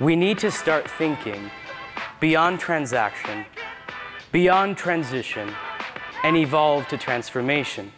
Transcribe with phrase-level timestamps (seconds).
[0.00, 1.50] We need to start thinking
[2.20, 3.44] beyond transaction,
[4.30, 5.52] beyond transition,
[6.22, 7.90] and evolve to transformation.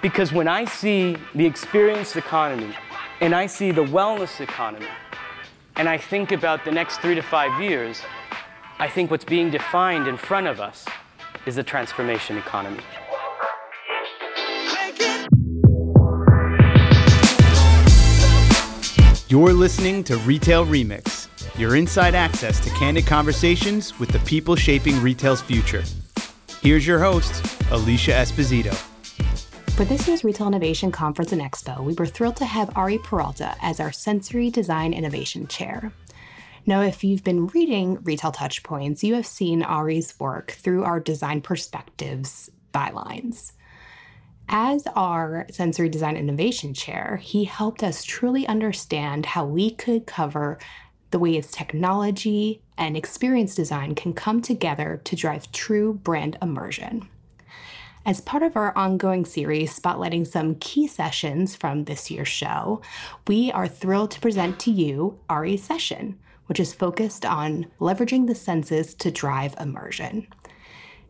[0.00, 2.72] Because when I see the experienced economy
[3.20, 4.86] and I see the wellness economy,
[5.74, 8.00] and I think about the next three to five years,
[8.78, 10.86] I think what's being defined in front of us
[11.46, 12.82] is the transformation economy.
[19.32, 21.26] You're listening to Retail Remix,
[21.58, 25.84] your inside access to candid conversations with the people shaping retail's future.
[26.60, 28.74] Here's your host, Alicia Esposito.
[29.70, 33.56] For this year's Retail Innovation Conference and Expo, we were thrilled to have Ari Peralta
[33.62, 35.94] as our Sensory Design Innovation Chair.
[36.66, 41.40] Now, if you've been reading Retail Touchpoints, you have seen Ari's work through our Design
[41.40, 43.52] Perspectives bylines.
[44.54, 50.58] As our Sensory Design Innovation Chair, he helped us truly understand how we could cover
[51.10, 57.08] the ways technology and experience design can come together to drive true brand immersion.
[58.04, 62.82] As part of our ongoing series spotlighting some key sessions from this year's show,
[63.26, 68.34] we are thrilled to present to you Ari's session, which is focused on leveraging the
[68.34, 70.26] senses to drive immersion.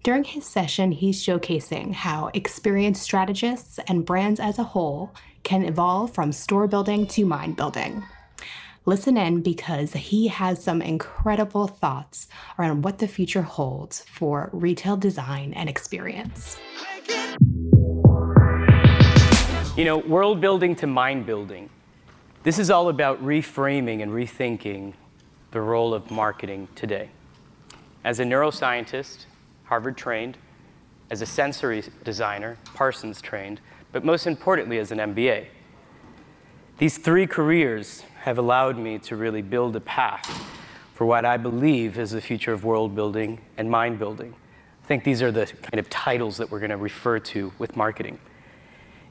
[0.02, 5.14] During his session, he's showcasing how experienced strategists and brands as a whole
[5.44, 8.02] can evolve from store building to mind building.
[8.84, 12.26] Listen in because he has some incredible thoughts
[12.58, 16.58] around what the future holds for retail design and experience.
[19.76, 21.70] You know, world building to mind building.
[22.42, 24.94] This is all about reframing and rethinking
[25.52, 27.10] the role of marketing today.
[28.02, 29.26] As a neuroscientist,
[29.64, 30.36] Harvard trained,
[31.10, 33.60] as a sensory designer, Parsons trained,
[33.92, 35.46] but most importantly, as an MBA.
[36.78, 40.26] These three careers have allowed me to really build a path
[40.94, 44.34] for what I believe is the future of world building and mind building.
[44.82, 47.76] I think these are the kind of titles that we're going to refer to with
[47.76, 48.18] marketing.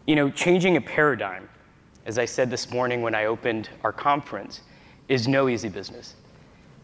[0.07, 1.47] You know, changing a paradigm,
[2.05, 4.61] as I said this morning when I opened our conference,
[5.07, 6.15] is no easy business.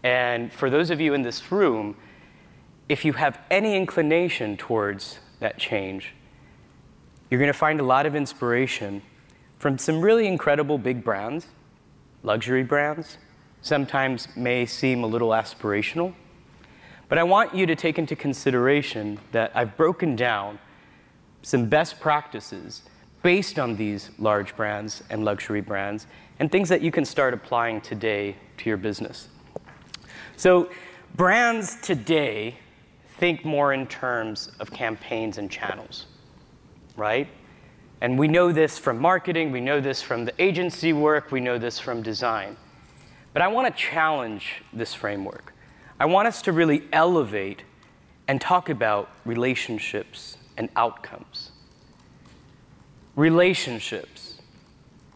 [0.03, 1.95] And for those of you in this room,
[2.89, 6.13] if you have any inclination towards that change,
[7.29, 9.01] you're going to find a lot of inspiration
[9.59, 11.47] from some really incredible big brands,
[12.23, 13.17] luxury brands,
[13.61, 16.13] sometimes may seem a little aspirational.
[17.09, 20.59] But I want you to take into consideration that I've broken down
[21.41, 22.83] some best practices
[23.23, 26.07] based on these large brands and luxury brands
[26.39, 29.27] and things that you can start applying today to your business.
[30.35, 30.69] So,
[31.15, 32.57] brands today
[33.17, 36.05] think more in terms of campaigns and channels,
[36.95, 37.27] right?
[38.01, 41.57] And we know this from marketing, we know this from the agency work, we know
[41.57, 42.55] this from design.
[43.33, 45.53] But I want to challenge this framework.
[45.99, 47.63] I want us to really elevate
[48.27, 51.51] and talk about relationships and outcomes.
[53.15, 54.39] Relationships,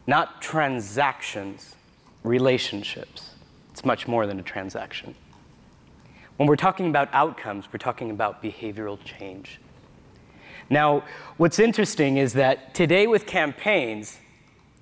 [0.08, 1.76] not transactions,
[2.24, 3.32] relationships.
[3.72, 5.16] It's much more than a transaction.
[6.42, 9.60] When we're talking about outcomes, we're talking about behavioral change.
[10.72, 11.04] Now,
[11.38, 14.18] what's interesting is that today with campaigns,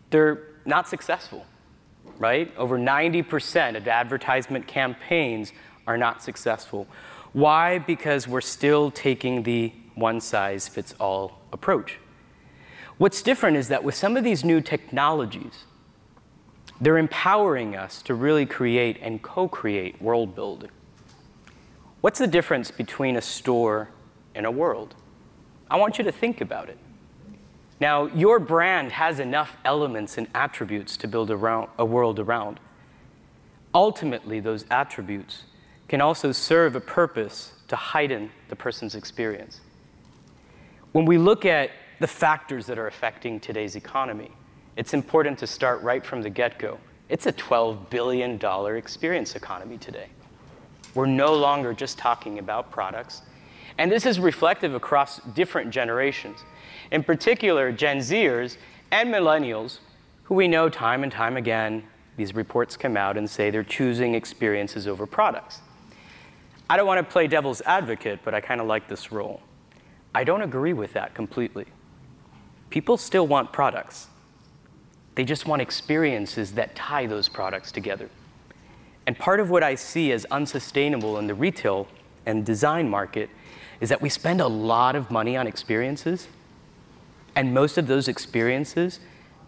[0.10, 1.46] they're not successful,
[2.18, 2.50] right?
[2.56, 5.52] Over 90% of advertisement campaigns
[5.86, 6.88] are not successful.
[7.34, 7.78] Why?
[7.78, 11.98] Because we're still taking the one size fits all approach.
[12.98, 15.66] What's different is that with some of these new technologies,
[16.80, 20.72] they're empowering us to really create and co create world building.
[22.02, 23.90] What's the difference between a store
[24.34, 24.96] and a world?
[25.70, 26.78] I want you to think about it.
[27.82, 32.60] Now, your brand has enough elements and attributes to build a world around.
[33.74, 35.44] Ultimately, those attributes
[35.88, 39.62] can also serve a purpose to heighten the person's experience.
[40.92, 44.32] When we look at the factors that are affecting today's economy,
[44.76, 46.80] it's important to start right from the get go.
[47.10, 48.40] It's a $12 billion
[48.78, 50.08] experience economy today.
[50.96, 53.22] We're no longer just talking about products.
[53.78, 56.40] And this is reflective across different generations.
[56.92, 58.58] In particular, Gen Zers
[58.92, 59.80] and millennials,
[60.24, 61.84] who we know time and time again,
[62.18, 65.62] these reports come out and say they're choosing experiences over products.
[66.70, 69.42] I don't want to play devil's advocate, but I kind of like this role.
[70.14, 71.66] I don't agree with that completely.
[72.70, 74.08] People still want products,
[75.16, 78.10] they just want experiences that tie those products together.
[79.10, 81.88] And part of what I see as unsustainable in the retail
[82.28, 83.32] and design market
[83.82, 86.28] is that we spend a lot of money on experiences,
[87.36, 89.00] and most of those experiences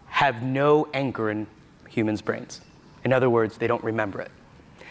[0.08, 1.46] have no anchor in
[1.88, 2.62] humans' brains.
[3.04, 4.32] In other words, they don't remember it.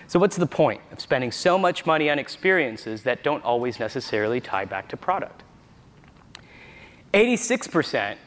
[0.07, 4.41] So, what's the point of spending so much money on experiences that don't always necessarily
[4.41, 5.43] tie back to product?
[7.13, 8.19] 86%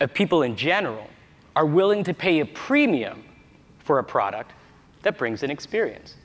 [0.00, 1.10] of people in general
[1.54, 3.22] are willing to pay a premium
[3.80, 4.52] for a product
[5.08, 6.16] that brings an experience.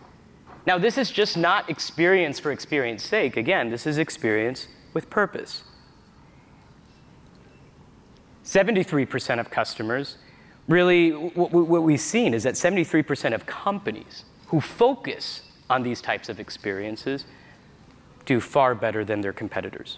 [0.68, 3.38] Now, this is just not experience for experience sake.
[3.38, 5.64] Again, this is experience with purpose.
[8.44, 10.18] 73% of customers
[10.68, 16.42] really, what we've seen is that 73% of companies who focus on these types of
[16.42, 17.24] experiences
[18.26, 19.98] do far better than their competitors.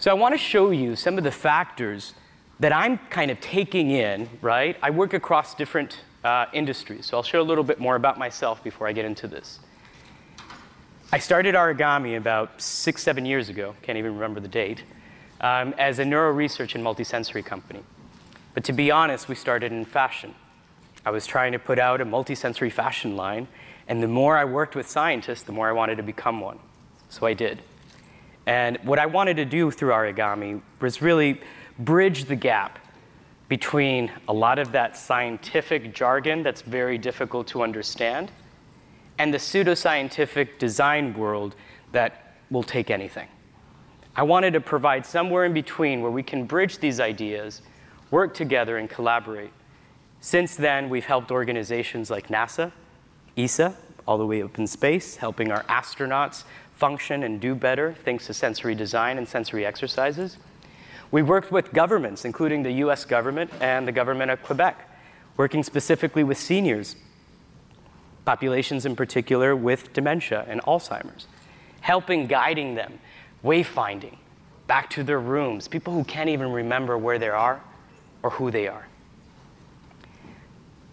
[0.00, 2.14] So I want to show you some of the factors
[2.58, 4.76] that I'm kind of taking in, right?
[4.82, 8.62] I work across different uh, industries, so I'll share a little bit more about myself
[8.62, 9.58] before I get into this.
[11.12, 14.82] I started Arigami about six, seven years ago, can't even remember the date,
[15.40, 17.82] um, as a neuro research and multisensory company.
[18.54, 20.34] But to be honest, we started in fashion.
[21.04, 23.48] I was trying to put out a multisensory fashion line,
[23.88, 26.58] and the more I worked with scientists, the more I wanted to become one.
[27.08, 27.62] So I did.
[28.46, 31.40] And what I wanted to do through Arigami was really
[31.78, 32.78] bridge the gap
[33.52, 38.30] between a lot of that scientific jargon that's very difficult to understand
[39.18, 41.54] and the pseudoscientific design world
[41.92, 43.28] that will take anything.
[44.16, 47.62] I wanted to provide somewhere in between where we can bridge these ideas,
[48.10, 49.52] work together, and collaborate
[50.24, 52.70] since then, we've helped organizations like NASA,
[53.36, 53.76] ESA,
[54.06, 56.44] all the way up in space, helping our astronauts
[56.76, 60.36] function and do better thanks to sensory design and sensory exercises.
[61.12, 64.88] We worked with governments, including the US government and the government of Quebec,
[65.36, 66.96] working specifically with seniors,
[68.24, 71.26] populations in particular with dementia and Alzheimer's,
[71.82, 72.98] helping guiding them,
[73.44, 74.16] wayfinding,
[74.66, 77.60] back to their rooms, people who can't even remember where they are
[78.22, 78.86] or who they are.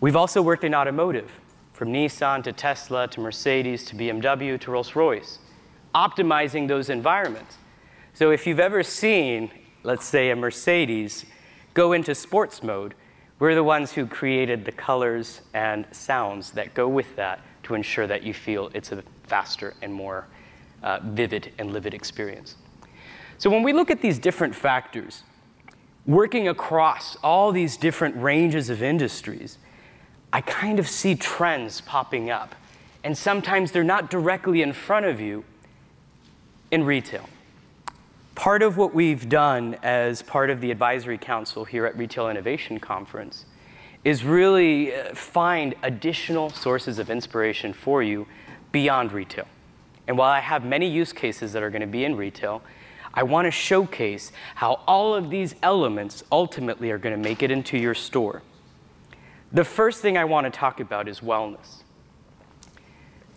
[0.01, 1.31] We've also worked in automotive,
[1.71, 5.39] from Nissan to Tesla to Mercedes to BMW to Rolls Royce,
[5.95, 7.55] optimizing those environments.
[8.13, 9.49] So if you've ever seen,
[9.83, 11.25] let's say, a Mercedes
[11.73, 12.95] go into sports mode,
[13.39, 18.05] we're the ones who created the colors and sounds that go with that to ensure
[18.07, 20.27] that you feel it's a faster and more
[20.83, 22.55] uh, vivid and livid experience.
[23.37, 25.23] So when we look at these different factors,
[26.05, 29.57] working across all these different ranges of industries,
[30.33, 32.55] I kind of see trends popping up.
[33.03, 35.45] And sometimes they're not directly in front of you
[36.71, 37.29] in retail.
[38.39, 42.79] Part of what we've done as part of the advisory council here at Retail Innovation
[42.79, 43.45] Conference
[44.05, 48.27] is really uh, find additional sources of inspiration for you
[48.71, 49.43] beyond retail.
[50.07, 52.61] And while I have many use cases that are going to be in retail,
[53.13, 57.51] I want to showcase how all of these elements ultimately are going to make it
[57.51, 58.41] into your store.
[59.51, 61.83] The first thing I want to talk about is wellness.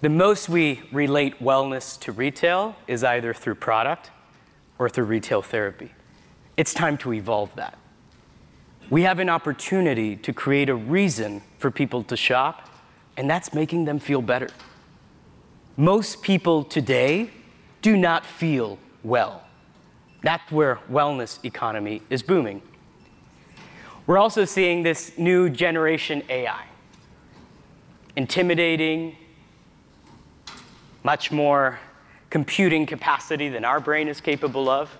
[0.00, 4.12] The most we relate wellness to retail is either through product
[4.78, 5.92] or through retail therapy.
[6.56, 7.78] It's time to evolve that.
[8.90, 12.68] We have an opportunity to create a reason for people to shop,
[13.16, 14.48] and that's making them feel better.
[15.76, 17.30] Most people today
[17.80, 19.44] do not feel well.
[20.22, 22.62] That's where wellness economy is booming.
[24.06, 26.66] We're also seeing this new generation AI.
[28.16, 29.16] Intimidating,
[31.02, 31.78] much more
[32.32, 34.96] computing capacity than our brain is capable of.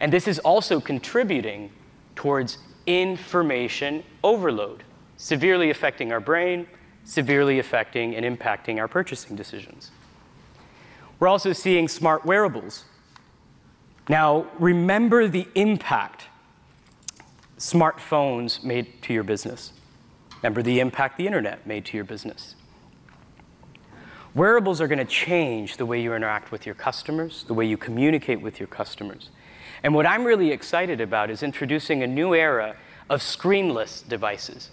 [0.00, 1.70] And this is also contributing
[2.16, 4.82] towards information overload,
[5.16, 6.66] severely affecting our brain,
[7.04, 9.92] severely affecting and impacting our purchasing decisions.
[11.20, 12.86] We're also seeing smart wearables.
[14.08, 16.24] Now, remember the impact
[17.56, 19.72] smartphones made to your business.
[20.42, 22.56] Remember the impact the internet made to your business.
[24.34, 27.76] Wearables are going to change the way you interact with your customers, the way you
[27.76, 29.30] communicate with your customers.
[29.82, 32.76] And what I'm really excited about is introducing a new era
[33.08, 34.70] of screenless devices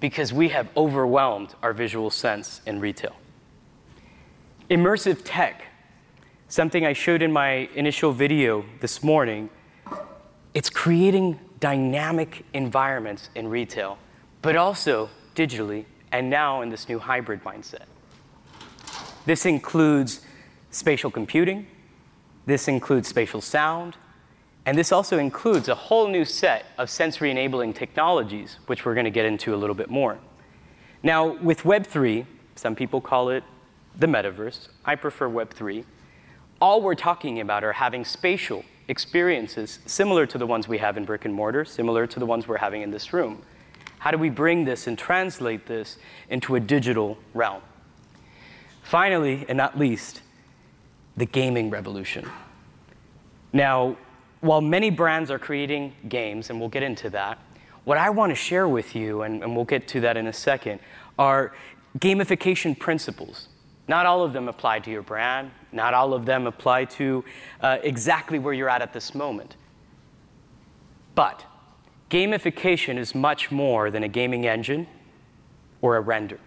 [0.00, 3.16] because we have overwhelmed our visual sense in retail.
[4.70, 5.62] Immersive tech,
[6.48, 9.48] something I showed in my initial video this morning,
[10.52, 13.98] it's creating dynamic environments in retail,
[14.42, 17.84] but also digitally, and now in this new hybrid mindset.
[19.30, 20.22] This includes
[20.72, 21.68] spatial computing,
[22.46, 23.96] this includes spatial sound,
[24.66, 29.04] and this also includes a whole new set of sensory enabling technologies, which we're going
[29.04, 30.18] to get into a little bit more.
[31.04, 33.44] Now, with Web3, some people call it
[33.96, 35.84] the metaverse, I prefer Web3,
[36.60, 41.04] all we're talking about are having spatial experiences similar to the ones we have in
[41.04, 43.42] brick and mortar, similar to the ones we're having in this room.
[44.00, 45.98] How do we bring this and translate this
[46.30, 47.62] into a digital realm?
[48.90, 50.20] Finally, and not least,
[51.16, 52.28] the gaming revolution.
[53.52, 53.96] Now,
[54.40, 57.38] while many brands are creating games, and we'll get into that,
[57.84, 60.32] what I want to share with you, and, and we'll get to that in a
[60.32, 60.80] second,
[61.20, 61.54] are
[62.00, 63.46] gamification principles.
[63.86, 67.24] Not all of them apply to your brand, not all of them apply to
[67.60, 69.54] uh, exactly where you're at at this moment.
[71.14, 71.46] But
[72.10, 74.88] gamification is much more than a gaming engine
[75.80, 76.40] or a render.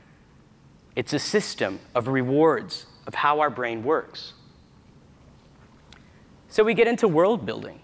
[0.96, 4.34] It's a system of rewards of how our brain works.
[6.50, 7.80] So we get into world building.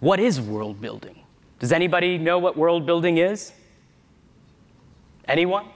[0.00, 1.20] What is world building?
[1.58, 3.52] Does anybody know what world building is?
[5.28, 5.66] Anyone?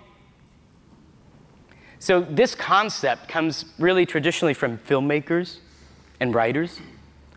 [1.98, 5.58] So, this concept comes really traditionally from filmmakers
[6.20, 6.80] and writers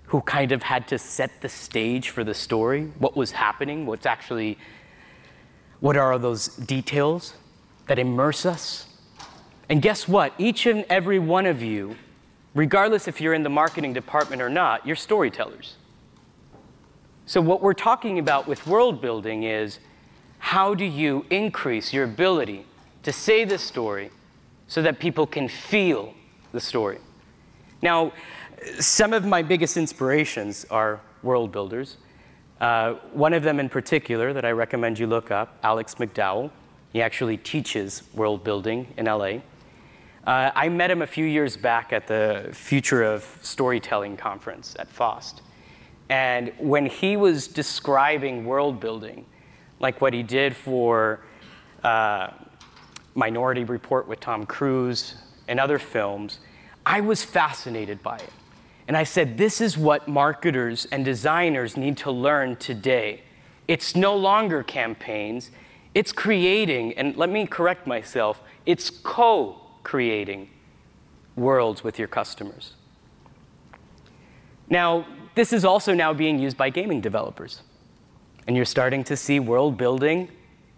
[0.07, 4.05] who kind of had to set the stage for the story, what was happening, what's
[4.05, 4.57] actually,
[5.79, 7.33] what are those details
[7.87, 8.87] that immerse us.
[9.69, 10.33] And guess what?
[10.37, 11.95] Each and every one of you,
[12.53, 15.75] regardless if you're in the marketing department or not, you're storytellers.
[17.25, 19.79] So, what we're talking about with world building is
[20.39, 22.65] how do you increase your ability
[23.03, 24.11] to say the story
[24.67, 26.13] so that people can feel
[26.53, 26.99] the story?
[27.81, 28.13] Now,
[28.79, 31.97] some of my biggest inspirations are world builders.
[32.61, 36.49] Uh, one of them in particular that I recommend you look up, Alex McDowell.
[36.97, 39.41] He actually teaches world building in LA.
[40.25, 44.89] Uh, I met him a few years back at the Future of Storytelling conference at
[44.89, 45.43] FOST.
[46.09, 49.27] And when he was describing world building,
[49.79, 51.19] like what he did for
[51.83, 52.31] uh,
[53.13, 56.39] Minority Report with Tom Cruise and other films,
[56.83, 58.33] I was fascinated by it.
[58.87, 63.21] And I said, this is what marketers and designers need to learn today.
[63.67, 65.51] It's no longer campaigns,
[65.97, 70.47] it's creating, and let me correct myself, it's co creating
[71.35, 72.73] worlds with your customers.
[74.69, 77.63] Now, this is also now being used by gaming developers.
[78.45, 80.29] And you're starting to see world building,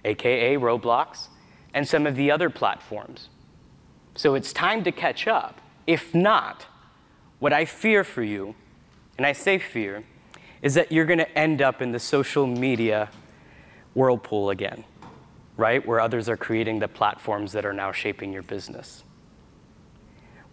[0.05, 1.27] AKA Roblox,
[1.73, 3.27] and some of the other platforms.
[4.15, 5.59] So it's time to catch up.
[5.85, 6.65] If not,
[7.39, 8.55] what I fear for you,
[9.17, 10.05] and I say fear,
[10.61, 13.09] is that you're going to end up in the social media
[13.93, 14.85] whirlpool again,
[15.59, 15.85] right?
[15.85, 19.03] Where others are creating the platforms that are now shaping your business.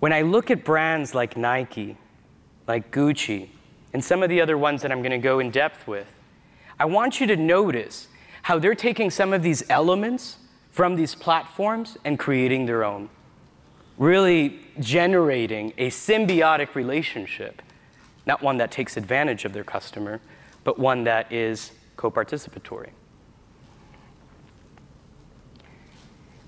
[0.00, 1.96] When I look at brands like Nike,
[2.66, 3.48] like Gucci,
[3.94, 6.12] and some of the other ones that I'm going to go in depth with,
[6.78, 8.08] I want you to notice
[8.42, 10.38] how they're taking some of these elements
[10.70, 13.08] from these platforms and creating their own,
[13.96, 17.62] really generating a symbiotic relationship,
[18.26, 20.20] not one that takes advantage of their customer,
[20.64, 22.90] but one that is co participatory.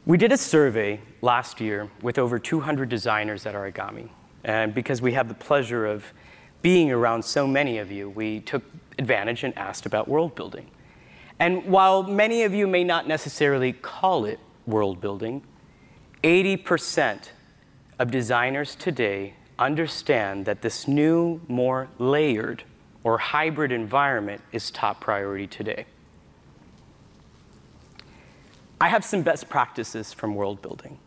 [0.08, 4.08] We did a survey last year with over 200 designers at Arigami,
[4.42, 6.02] and because we have the pleasure of
[6.62, 8.62] being around so many of you, we took
[8.98, 10.70] advantage and asked about world building.
[11.38, 15.42] And while many of you may not necessarily call it world building,
[16.24, 17.28] 80%
[17.98, 22.62] of designers today understand that this new, more layered
[23.04, 25.84] or hybrid environment is top priority today.
[28.80, 30.98] I have some best practices from world building.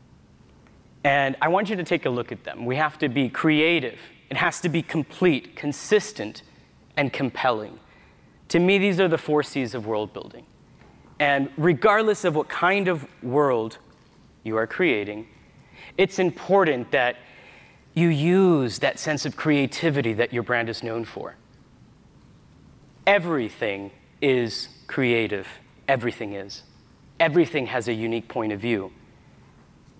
[1.03, 2.65] And I want you to take a look at them.
[2.65, 3.99] We have to be creative
[4.31, 6.43] it has to be complete, consistent,
[6.95, 7.77] and compelling.
[8.47, 10.45] To me, these are the four C's of world building.
[11.19, 13.77] And regardless of what kind of world
[14.45, 15.27] you are creating,
[15.97, 17.17] it's important that
[17.93, 21.35] you use that sense of creativity that your brand is known for.
[23.05, 25.45] Everything is creative.
[25.89, 26.63] Everything is.
[27.21, 28.91] Everything has a unique point of view.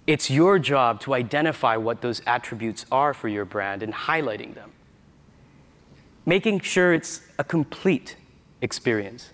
[0.08, 4.72] It's your job to identify what those attributes are for your brand and highlighting them.
[6.26, 8.16] Making sure it's a complete
[8.62, 9.30] experience.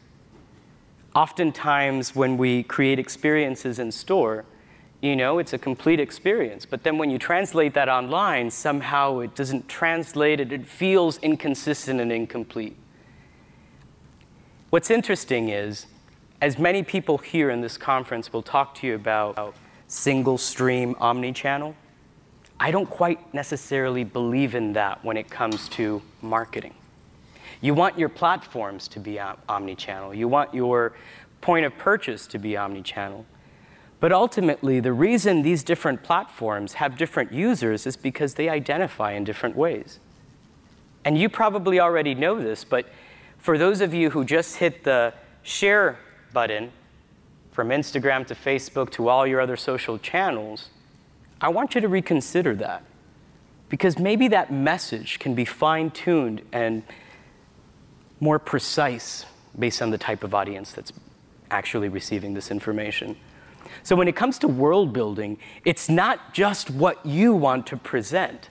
[1.15, 4.44] Oftentimes, when we create experiences in store,
[5.01, 6.65] you know, it's a complete experience.
[6.65, 12.01] But then when you translate that online, somehow it doesn't translate it, it feels inconsistent
[12.01, 12.75] and incomplete.
[14.72, 15.86] What's interesting is,
[16.41, 19.56] as many people here in this conference will talk to you about
[19.88, 21.75] single stream omni-channel.
[22.60, 26.74] I don't quite necessarily believe in that when it comes to marketing.
[27.62, 30.13] You want your platforms to be omni-channel.
[30.13, 30.94] You want your
[31.41, 33.25] point of purchase to be omni-channel.
[34.00, 39.24] But ultimately, the reason these different platforms have different users is because they identify in
[39.24, 40.00] different ways.
[41.03, 42.88] And you probably already know this, but
[43.39, 45.98] for those of you who just hit the share
[46.34, 46.72] button
[47.51, 50.69] from Instagram to Facebook to all your other social channels,
[51.41, 52.84] I want you to reconsider that.
[53.69, 56.84] Because maybe that message can be fine tuned and
[58.19, 59.25] more precise
[59.57, 60.93] based on the type of audience that's
[61.51, 63.17] actually receiving this information.
[63.84, 68.50] So when it comes to world building, it's not just what you want to present.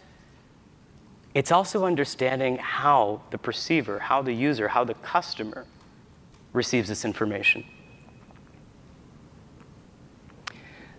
[1.34, 5.64] It's also understanding how the perceiver, how the user, how the customer
[6.56, 7.64] receives this information.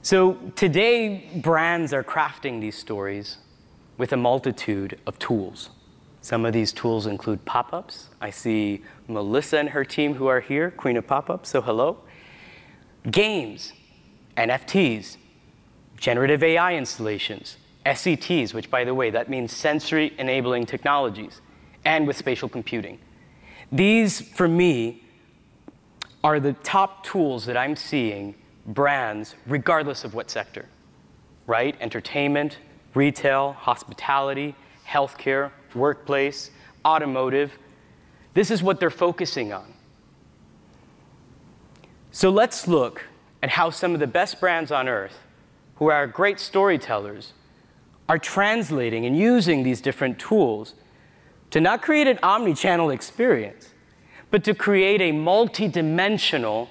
[0.02, 3.40] So today, brands are crafting these stories
[3.98, 5.72] with a multitude of tools.
[6.22, 8.10] Some of these tools include pop ups.
[8.22, 11.98] I see Melissa and her team who are here, Queen of Pop Ups, so hello.
[13.10, 13.74] Games,
[14.38, 15.18] NFTs,
[15.98, 21.42] generative AI installations, SETs, which, by the way, that means sensory enabling technologies,
[21.84, 23.00] and with spatial computing.
[23.72, 25.04] These, for me,
[26.28, 30.66] are the top tools that I'm seeing brands, regardless of what sector,
[31.46, 31.74] right?
[31.80, 32.58] Entertainment,
[32.94, 34.54] retail, hospitality,
[34.86, 36.52] healthcare, workplace,
[36.84, 37.58] automotive.
[38.34, 39.74] This is what they're focusing on.
[42.12, 43.06] So let's look
[43.42, 45.18] at how some of the best brands on earth,
[45.76, 47.32] who are great storytellers,
[48.10, 50.74] are translating and using these different tools
[51.52, 53.70] to not create an omni channel experience,
[54.32, 56.70] but to create a multi dimensional,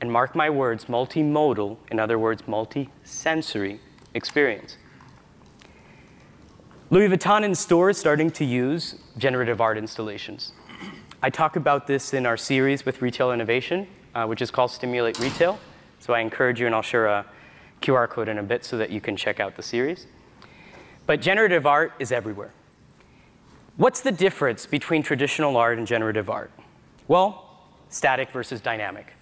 [0.00, 3.80] and mark my words, multimodal, in other words, multi sensory
[4.14, 4.76] experience.
[6.88, 10.52] Louis Vuitton in stores starting to use generative art installations.
[11.22, 15.18] I talk about this in our series with retail innovation, uh, which is called Stimulate
[15.18, 15.60] Retail.
[16.00, 17.26] So I encourage you, and I'll share a
[17.82, 20.06] QR code in a bit so that you can check out the series.
[21.06, 22.52] But generative art is everywhere.
[23.76, 26.50] What's the difference between traditional art and generative art?
[27.10, 27.44] Well,
[27.88, 29.14] static versus dynamic.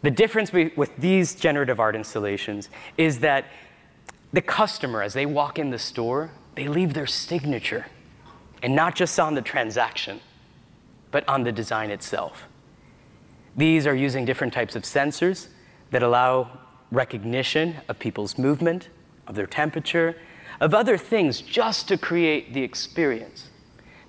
[0.00, 3.44] The difference with these generative art installations is that
[4.32, 7.88] the customer, as they walk in the store, they leave their signature,
[8.62, 10.22] and not just on the transaction,
[11.10, 12.44] but on the design itself.
[13.54, 15.48] These are using different types of sensors
[15.90, 16.58] that allow
[16.90, 18.88] recognition of people's movement,
[19.26, 20.16] of their temperature,
[20.58, 23.50] of other things just to create the experience.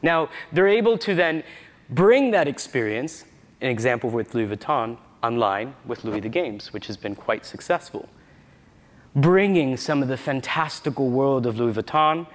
[0.02, 1.44] Now, they're able to then
[1.90, 3.26] bring that experience,
[3.62, 8.08] an example with Louis Vuitton, online with Louis the Games, which has been quite successful.
[9.16, 12.28] Bringing some of the fantastical world of Louis Vuitton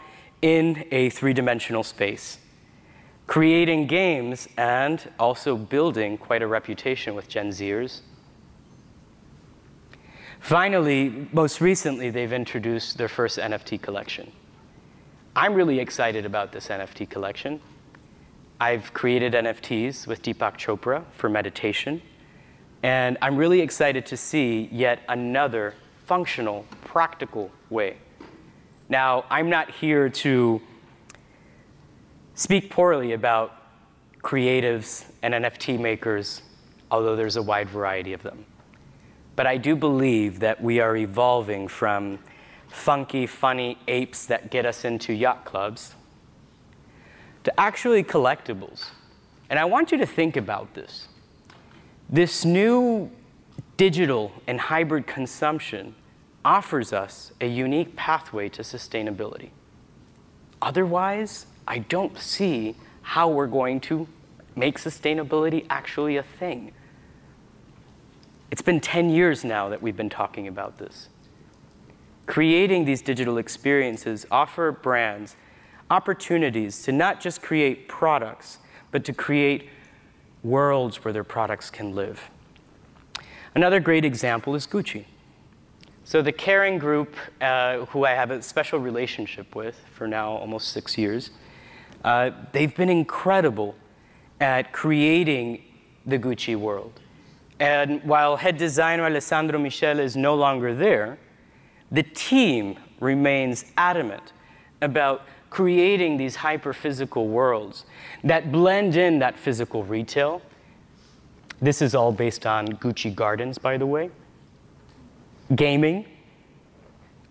[0.42, 2.38] in a three dimensional space.
[3.26, 8.00] Creating games and also building quite a reputation with Gen Zers
[10.40, 14.32] Finally, most recently, they've introduced their first NFT collection.
[15.36, 17.60] I'm really excited about this NFT collection.
[18.62, 22.02] I've created NFTs with Deepak Chopra for meditation,
[22.82, 25.72] and I'm really excited to see yet another
[26.04, 27.96] functional, practical way.
[28.90, 30.60] Now, I'm not here to
[32.34, 33.56] speak poorly about
[34.20, 36.42] creatives and NFT makers,
[36.90, 38.44] although there's a wide variety of them.
[39.36, 42.18] But I do believe that we are evolving from
[42.68, 45.94] funky, funny apes that get us into yacht clubs
[47.44, 48.90] to actually collectibles.
[49.48, 51.08] And I want you to think about this.
[52.08, 53.10] This new
[53.76, 55.94] digital and hybrid consumption
[56.44, 59.50] offers us a unique pathway to sustainability.
[60.62, 64.06] Otherwise, I don't see how we're going to
[64.56, 66.72] make sustainability actually a thing.
[68.50, 71.08] It's been 10 years now that we've been talking about this.
[72.26, 75.36] Creating these digital experiences offer brands
[75.90, 78.58] opportunities to not just create products,
[78.90, 79.68] but to create
[80.42, 82.30] worlds where their products can live.
[83.54, 85.04] Another great example is Gucci.
[86.04, 90.68] So, the Kering Group, uh, who I have a special relationship with for now almost
[90.68, 91.30] six years,
[92.04, 93.74] uh, they've been incredible
[94.40, 95.62] at creating
[96.06, 96.98] the Gucci world.
[97.60, 101.18] And while head designer Alessandro Michele is no longer there,
[101.92, 104.32] the team remains adamant
[104.80, 107.84] about creating these hyper-physical worlds
[108.24, 110.40] that blend in that physical retail.
[111.60, 114.10] This is all based on Gucci Gardens, by the way.
[115.54, 116.06] Gaming,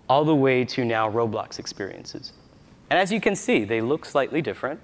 [0.09, 2.33] all the way to now Roblox experiences.
[2.89, 4.81] And as you can see, they look slightly different,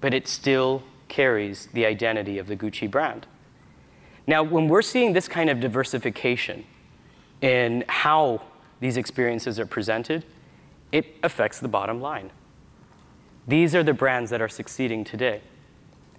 [0.00, 3.26] but it still carries the identity of the Gucci brand.
[4.26, 6.64] Now, when we're seeing this kind of diversification
[7.40, 8.42] in how
[8.80, 10.24] these experiences are presented,
[10.92, 12.30] it affects the bottom line.
[13.46, 15.40] These are the brands that are succeeding today.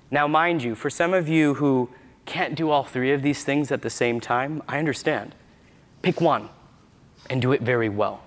[0.09, 1.89] Now, mind you, for some of you who
[2.25, 5.33] can't do all three of these things at the same time, I understand.
[6.01, 6.49] Pick one
[7.29, 8.21] and do it very well.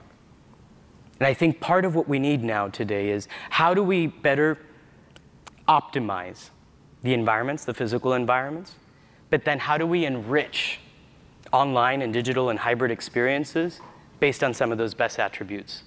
[1.21, 4.59] And I think part of what we need now today is how do we better
[5.69, 6.51] optimize
[7.03, 8.75] the environments, the physical environments,
[9.31, 10.81] but then how do we enrich
[11.53, 13.81] online and digital and hybrid experiences
[14.21, 15.83] based on some of those best attributes?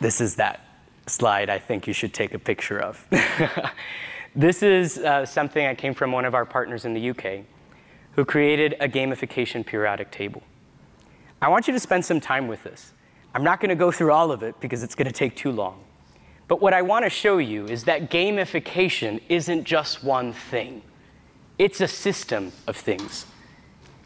[0.00, 0.60] This is that
[1.06, 3.06] slide I think you should take a picture of.
[4.34, 7.44] this is uh, something I came from one of our partners in the UK
[8.12, 10.42] who created a gamification periodic table.
[11.42, 12.92] I want you to spend some time with this.
[13.34, 15.50] I'm not going to go through all of it because it's going to take too
[15.50, 15.80] long.
[16.46, 20.82] But what I want to show you is that gamification isn't just one thing,
[21.58, 23.26] it's a system of things.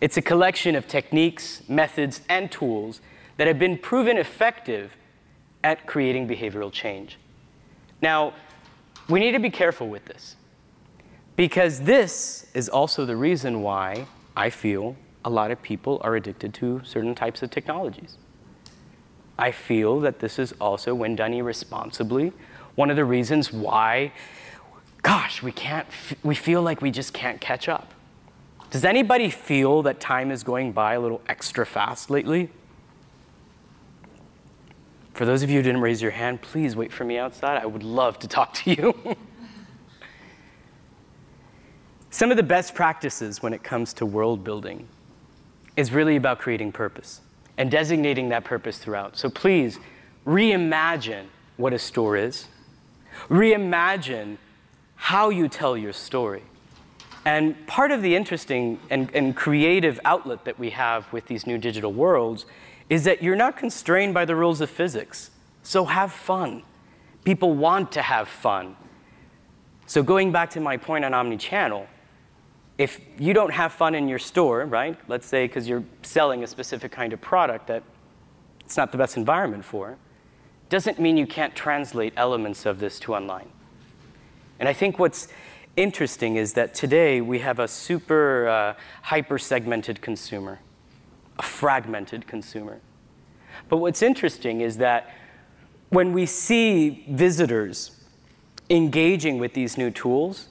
[0.01, 3.01] It's a collection of techniques, methods, and tools
[3.37, 4.97] that have been proven effective
[5.65, 7.19] at creating behavioral change.
[8.01, 8.35] Now,
[9.09, 10.37] we need to be careful with this
[11.37, 16.55] because this is also the reason why I feel a lot of people are addicted
[16.55, 18.19] to certain types of technologies.
[19.39, 22.33] I feel that this is also, when done irresponsibly,
[22.75, 24.13] one of the reasons why,
[25.03, 25.87] gosh, we can't,
[26.23, 27.95] we feel like we just can't catch up.
[28.71, 32.51] Does anybody feel that time is going by a little extra fast lately?
[35.19, 37.61] For those of you who didn't raise your hand, please wait for me outside.
[37.61, 39.17] I would love to talk to you.
[42.11, 44.87] Some of the best practices when it comes to world building
[45.77, 47.21] is really about creating purpose
[47.57, 49.19] and designating that purpose throughout.
[49.19, 49.81] So please
[50.25, 51.25] reimagine
[51.57, 52.47] what a store is,
[53.29, 54.37] reimagine
[54.95, 56.45] how you tell your story.
[57.25, 61.59] And part of the interesting and, and, creative outlet that we have with these new
[61.59, 62.47] digital worlds
[62.89, 65.31] is that you're not constrained by the rules of physics.
[65.63, 66.63] So have fun.
[67.25, 68.77] People want to have fun.
[69.87, 71.87] So, going back to my point on omni-channel,
[72.77, 74.99] if you don't have fun in your store, right?
[75.09, 77.83] Let's say because you're selling a specific kind of product that
[78.61, 79.97] it's not the best environment for,
[80.69, 83.49] doesn't mean you can't translate elements of this to online.
[84.61, 85.29] And I think what's
[85.77, 90.61] interesting is that today we have a super uh, hyper segmented consumer
[91.39, 92.81] a fragmented consumer.
[93.69, 95.13] But what's interesting is that
[95.91, 97.93] when we see visitors
[98.71, 100.49] engaging with these new tools,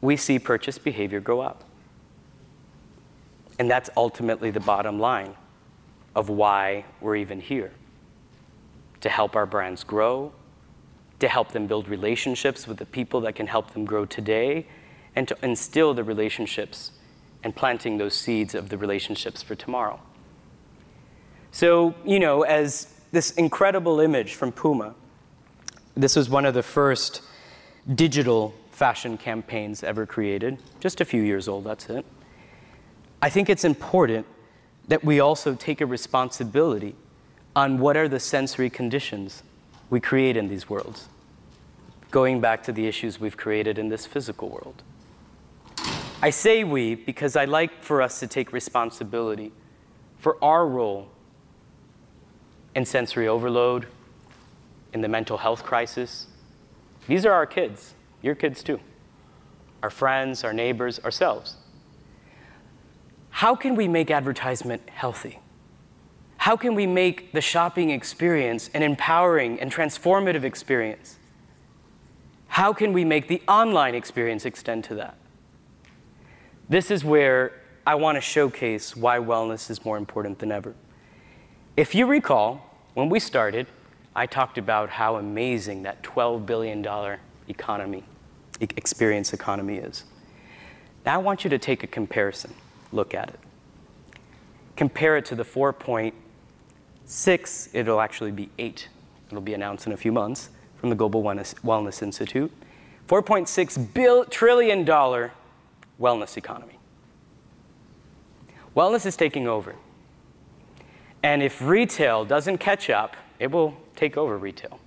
[0.00, 1.64] we see purchase behavior go up.
[3.58, 5.34] And that's ultimately the bottom line
[6.14, 7.72] of why we're even here
[9.00, 10.32] to help our brands grow,
[11.18, 14.66] to help them build relationships with the people that can help them grow today,
[15.14, 16.92] and to instill the relationships
[17.42, 20.00] and planting those seeds of the relationships for tomorrow.
[21.52, 24.94] So, you know, as this incredible image from Puma,
[25.94, 27.22] this was one of the first
[27.94, 32.04] digital fashion campaigns ever created, just a few years old, that's it.
[33.20, 34.26] I think it's important
[34.86, 36.94] that we also take a responsibility
[37.56, 39.42] on what are the sensory conditions
[39.90, 41.08] we create in these worlds,
[42.10, 44.82] going back to the issues we've created in this physical world.
[46.22, 49.52] I say we because I like for us to take responsibility
[50.18, 51.08] for our role
[52.78, 53.88] in sensory overload,
[54.92, 56.28] in the mental health crisis.
[57.08, 58.78] These are our kids, your kids too,
[59.82, 61.56] our friends, our neighbors, ourselves.
[63.30, 65.40] How can we make advertisement healthy?
[66.36, 71.18] How can we make the shopping experience an empowering and transformative experience?
[72.46, 75.16] How can we make the online experience extend to that?
[76.68, 80.76] This is where I want to showcase why wellness is more important than ever.
[81.76, 82.67] If you recall,
[82.98, 83.68] when we started,
[84.16, 86.84] I talked about how amazing that $12 billion
[87.46, 88.02] economy,
[88.58, 90.02] experience economy is.
[91.06, 92.52] Now I want you to take a comparison,
[92.90, 93.38] look at it.
[94.74, 98.88] Compare it to the 4.6, it'll actually be 8.
[99.28, 102.50] It'll be announced in a few months from the Global Wellness Institute.
[103.06, 105.30] $4.6 bill, trillion dollar
[106.00, 106.80] wellness economy.
[108.74, 109.76] Wellness is taking over.
[111.22, 114.78] And if retail doesn't catch up, it will take over retail.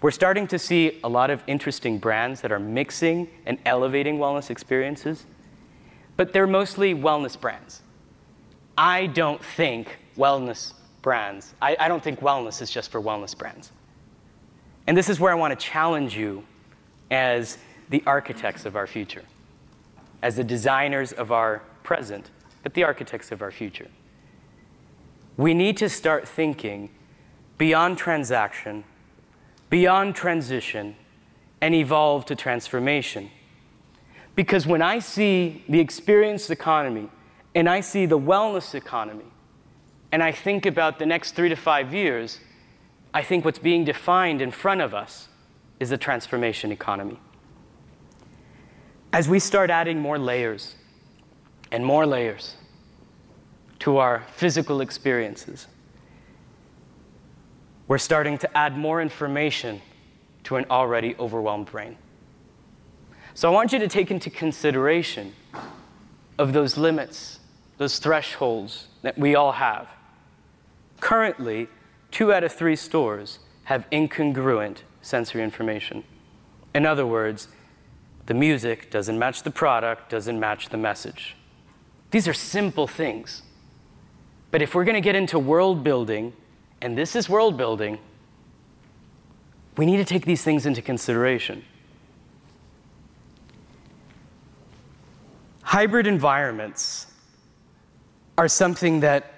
[0.00, 4.48] We're starting to see a lot of interesting brands that are mixing and elevating wellness
[4.48, 5.26] experiences,
[6.16, 7.82] but they're mostly wellness brands.
[8.76, 13.72] I don't think wellness brands, I, I don't think wellness is just for wellness brands.
[14.86, 16.44] And this is where I want to challenge you
[17.10, 17.58] as
[17.90, 19.24] the architects of our future,
[20.22, 22.30] as the designers of our present,
[22.62, 23.88] but the architects of our future
[25.38, 26.90] we need to start thinking
[27.56, 28.84] beyond transaction,
[29.70, 30.96] beyond transition,
[31.60, 33.30] and evolve to transformation.
[34.34, 37.08] Because when I see the experience economy
[37.54, 39.24] and I see the wellness economy,
[40.10, 42.40] and I think about the next three to five years,
[43.14, 45.28] I think what's being defined in front of us
[45.78, 47.20] is the transformation economy.
[49.12, 50.74] As we start adding more layers
[51.70, 52.56] and more layers
[53.80, 55.66] to our physical experiences,
[57.86, 59.80] we're starting to add more information
[60.44, 61.96] to an already overwhelmed brain.
[63.34, 65.32] So I want you to take into consideration
[66.38, 67.40] of those limits,
[67.78, 69.88] those thresholds that we all have.
[71.00, 71.68] Currently,
[72.10, 76.04] two out of three stores have incongruent sensory information.
[76.74, 77.48] In other words,
[78.26, 81.36] the music doesn't match the product, doesn't match the message.
[82.10, 83.42] These are simple things.
[84.50, 86.32] But if we're going to get into world building,
[86.80, 87.98] and this is world building,
[89.76, 91.64] we need to take these things into consideration.
[95.62, 97.06] Hybrid environments
[98.38, 99.34] are something that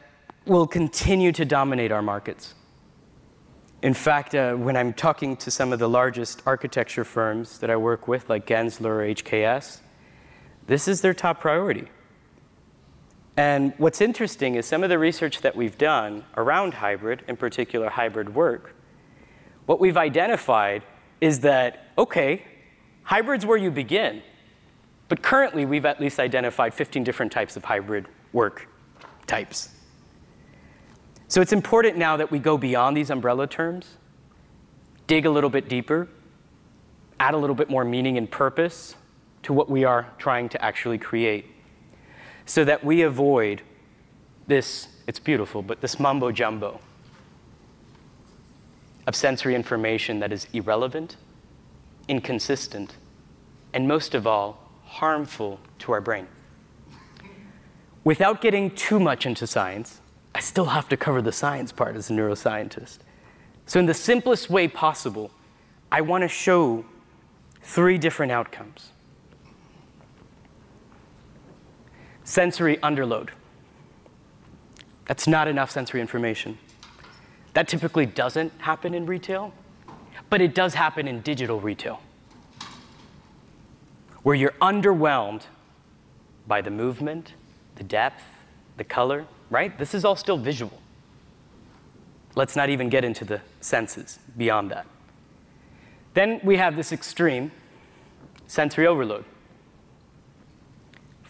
[0.47, 2.55] will continue to dominate our markets.
[3.83, 7.77] In fact, uh, when I'm talking to some of the largest architecture firms that I
[7.77, 9.81] work with, like Gensler or HKS,
[10.67, 11.89] this is their top priority.
[13.41, 17.89] And what's interesting is some of the research that we've done around hybrid, in particular
[17.89, 18.75] hybrid work,
[19.65, 20.83] what we've identified
[21.23, 22.43] is that, okay,
[23.03, 24.21] hybrid's where you begin,
[25.09, 28.69] but currently we've at least identified 15 different types of hybrid work
[29.27, 29.71] types.
[31.27, 33.97] So it's important now that we go beyond these umbrella terms,
[35.07, 36.09] dig a little bit deeper,
[37.19, 38.97] add a little bit more meaning and purpose
[39.45, 41.47] to what we are trying to actually create,
[42.47, 43.63] so that we avoid
[44.47, 46.81] this, it's beautiful, but this mumbo jumbo
[49.07, 51.17] of sensory information that is irrelevant,
[52.09, 52.97] inconsistent,
[53.73, 56.27] and most of all, harmful to our brain.
[58.03, 60.01] Without getting too much into science,
[60.35, 62.99] I still have to cover the science part as a neuroscientist.
[63.67, 65.31] So, in the simplest way possible,
[65.93, 66.85] I want to show
[67.63, 68.91] three different outcomes
[72.31, 73.31] sensory underload.
[75.07, 76.59] That's not enough sensory information.
[77.55, 79.53] That typically doesn't happen in retail,
[80.29, 82.01] but it does happen in digital retail,
[84.23, 85.43] where you're underwhelmed
[86.47, 87.35] by the movement,
[87.75, 88.23] the depth,
[88.77, 89.77] the color, right?
[89.77, 90.81] This is all still visual.
[92.37, 94.87] Let's not even get into the senses beyond that.
[96.15, 97.51] Then we have this extreme
[98.47, 99.25] sensory overload.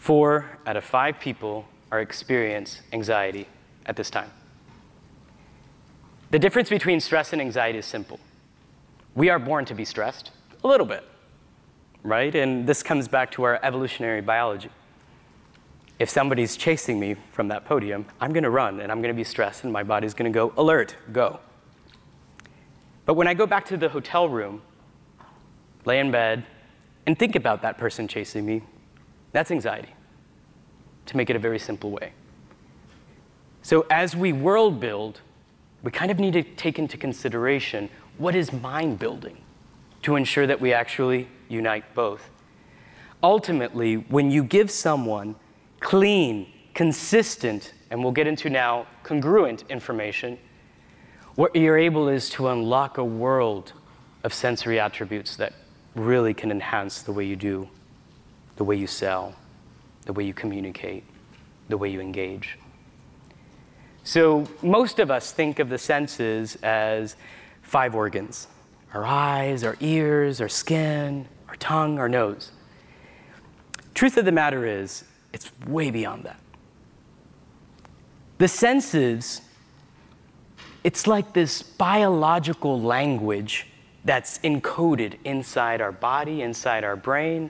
[0.01, 3.47] Four out of five people are experience anxiety
[3.85, 4.31] at this time.
[6.31, 8.19] The difference between stress and anxiety is simple.
[9.13, 10.31] We are born to be stressed,
[10.63, 11.03] a little bit,
[12.03, 12.33] right?
[12.33, 14.71] And this comes back to our evolutionary biology
[16.01, 19.17] if somebody's chasing me from that podium, I'm going to run and I'm going to
[19.17, 21.39] be stressed and my body's going to go, alert, go.
[23.05, 24.63] But when I go back to the hotel room,
[25.85, 26.43] lay in bed,
[27.05, 28.63] and think about that person chasing me,
[29.31, 29.93] that's anxiety,
[31.05, 32.13] to make it a very simple way.
[33.61, 35.21] So as we world build,
[35.83, 39.37] we kind of need to take into consideration what is mind building
[40.03, 42.29] to ensure that we actually unite both.
[43.23, 45.35] Ultimately, when you give someone
[45.79, 50.39] clean, consistent, and we'll get into now congruent information,
[51.35, 53.73] what you're able is to unlock a world
[54.23, 55.53] of sensory attributes that
[55.95, 57.69] really can enhance the way you do,
[58.61, 59.33] the way you sell,
[60.05, 61.03] the way you communicate,
[61.67, 62.59] the way you engage.
[64.03, 67.15] So, most of us think of the senses as
[67.63, 68.47] five organs
[68.93, 72.51] our eyes, our ears, our skin, our tongue, our nose.
[73.95, 76.39] Truth of the matter is, it's way beyond that.
[78.37, 79.41] The senses,
[80.83, 83.65] it's like this biological language
[84.05, 87.49] that's encoded inside our body, inside our brain.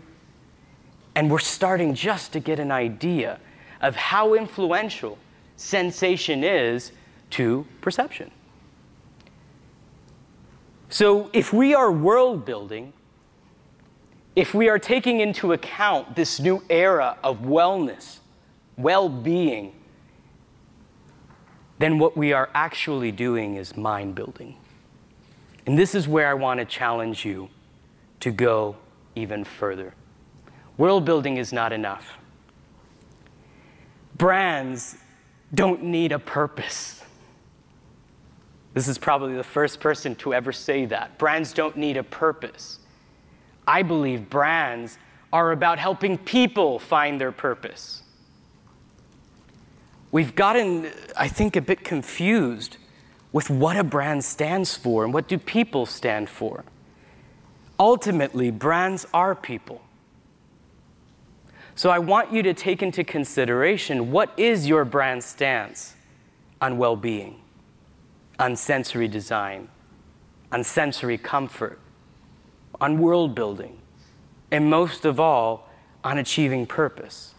[1.15, 3.39] And we're starting just to get an idea
[3.81, 5.17] of how influential
[5.57, 6.91] sensation is
[7.31, 8.31] to perception.
[10.89, 12.93] So, if we are world building,
[14.35, 18.19] if we are taking into account this new era of wellness,
[18.77, 19.73] well being,
[21.79, 24.55] then what we are actually doing is mind building.
[25.65, 27.49] And this is where I want to challenge you
[28.19, 28.75] to go
[29.15, 29.93] even further.
[30.81, 32.17] World building is not enough.
[34.17, 34.97] Brands
[35.53, 37.03] don't need a purpose.
[38.73, 41.19] This is probably the first person to ever say that.
[41.19, 42.79] Brands don't need a purpose.
[43.67, 44.97] I believe brands
[45.31, 48.01] are about helping people find their purpose.
[50.11, 52.77] We've gotten, I think, a bit confused
[53.31, 56.63] with what a brand stands for and what do people stand for.
[57.79, 59.83] Ultimately, brands are people.
[61.75, 65.95] So I want you to take into consideration what is your brand stance
[66.59, 67.41] on well being,
[68.39, 69.67] on sensory design,
[70.51, 71.79] on sensory comfort,
[72.79, 73.79] on world building,
[74.51, 75.69] and most of all,
[76.03, 77.33] on achieving purpose.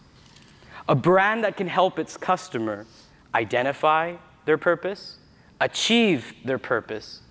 [0.89, 2.85] A brand that can help its customer
[3.35, 4.15] identify
[4.45, 5.17] their purpose,
[5.61, 7.21] achieve their purpose,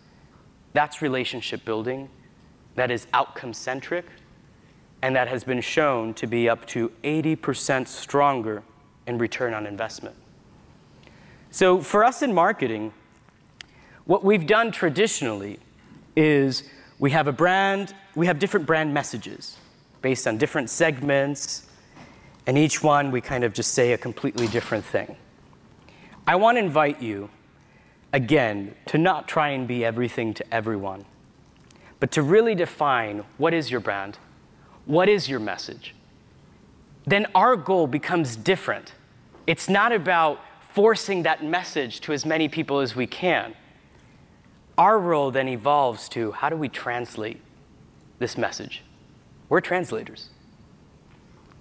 [0.73, 2.09] that's relationship building,
[2.77, 4.07] that is outcome centric,
[5.03, 8.63] and that has been shown to be up to 80% stronger
[9.07, 10.15] in return on investment.
[11.51, 12.93] So, for us in marketing,
[14.05, 15.59] what we've done traditionally
[16.17, 16.63] is
[16.99, 19.59] we have a brand, we have different brand messages
[20.01, 21.67] based on different segments,
[22.47, 25.17] and each one we kind of just say a completely different thing.
[26.27, 27.29] I want to invite you,
[28.13, 31.05] again, to not try and be everything to everyone,
[32.01, 34.19] but to really define what is your brand,
[34.87, 35.95] what is your message.
[37.07, 38.93] Then our goal becomes different.
[39.47, 40.41] It's not about
[40.73, 43.55] forcing that message to as many people as we can.
[44.79, 47.41] Our role then evolves to how do we translate
[48.19, 48.83] this message?
[49.49, 50.31] We're translators.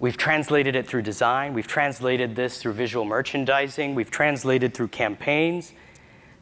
[0.00, 5.72] We've translated it through design, we've translated this through visual merchandising, we've translated through campaigns,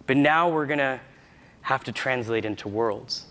[0.06, 0.98] but now we're going to
[1.60, 3.26] have to translate into worlds,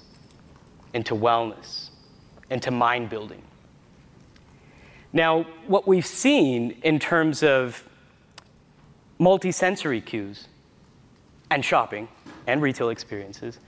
[0.93, 1.88] into wellness,
[2.49, 3.41] into mind building.
[5.11, 7.83] Now, what we've seen in terms of
[9.19, 10.47] multisensory cues
[11.49, 12.07] and shopping
[12.47, 13.59] and retail experiences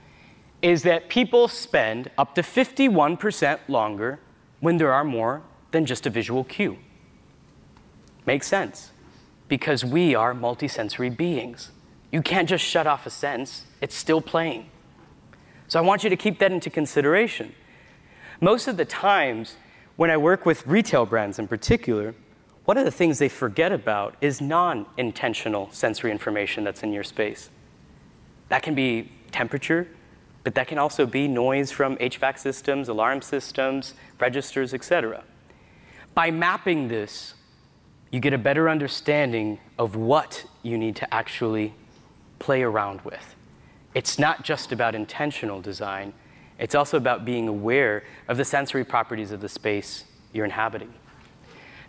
[0.62, 4.20] is that people spend up to 51% longer
[4.60, 5.42] when there are more
[5.72, 6.78] than just a visual cue.
[8.24, 8.92] Makes sense
[9.48, 11.72] because we are multisensory beings.
[12.12, 14.70] You can't just shut off a sense, it's still playing.
[15.66, 17.54] So I want you to keep that into consideration.
[18.42, 19.54] Most of the times,
[19.94, 22.12] when I work with retail brands in particular,
[22.64, 27.04] one of the things they forget about is non intentional sensory information that's in your
[27.04, 27.50] space.
[28.48, 29.86] That can be temperature,
[30.42, 35.22] but that can also be noise from HVAC systems, alarm systems, registers, etc.
[36.12, 37.34] By mapping this,
[38.10, 41.74] you get a better understanding of what you need to actually
[42.40, 43.36] play around with.
[43.94, 46.12] It's not just about intentional design,
[46.62, 50.94] it's also about being aware of the sensory properties of the space you're inhabiting.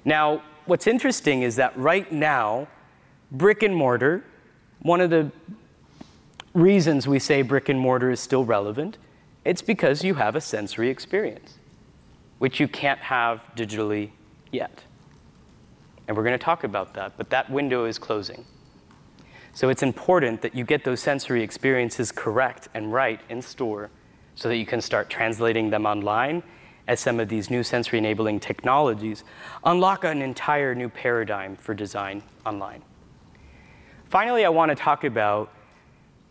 [0.04, 2.68] Now, what's interesting is that right now,
[3.32, 4.26] brick and mortar,
[4.82, 5.32] one of the
[6.56, 8.98] reasons we say brick and mortar is still relevant,
[9.46, 11.60] it's because you have a sensory experience,
[12.40, 14.10] which you can't have digitally
[14.52, 14.82] yet.
[16.08, 18.44] And we're going to talk about that, but that window is closing.
[19.54, 23.92] So it's important that you get those sensory experiences correct and right in store
[24.36, 26.44] so that you can start translating them online
[26.88, 29.24] as some of these new sensory enabling technologies
[29.64, 32.82] unlock an entire new paradigm for design online.
[34.10, 35.52] Finally, I want to talk about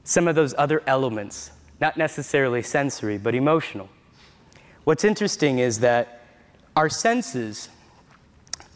[0.05, 3.89] some of those other elements, not necessarily sensory, but emotional.
[4.85, 6.21] What's interesting is that
[6.77, 7.69] our senses,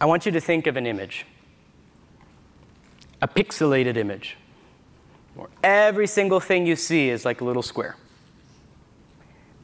[0.01, 1.27] I want you to think of an image,
[3.21, 4.37] a pixelated image,
[5.63, 7.97] every single thing you see is like a little square.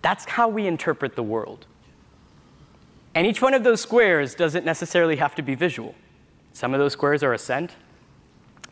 [0.03, 1.67] That's how we interpret the world.
[3.15, 5.95] And each one of those squares doesn't necessarily have to be visual.
[6.53, 7.77] Some of those squares are a scent,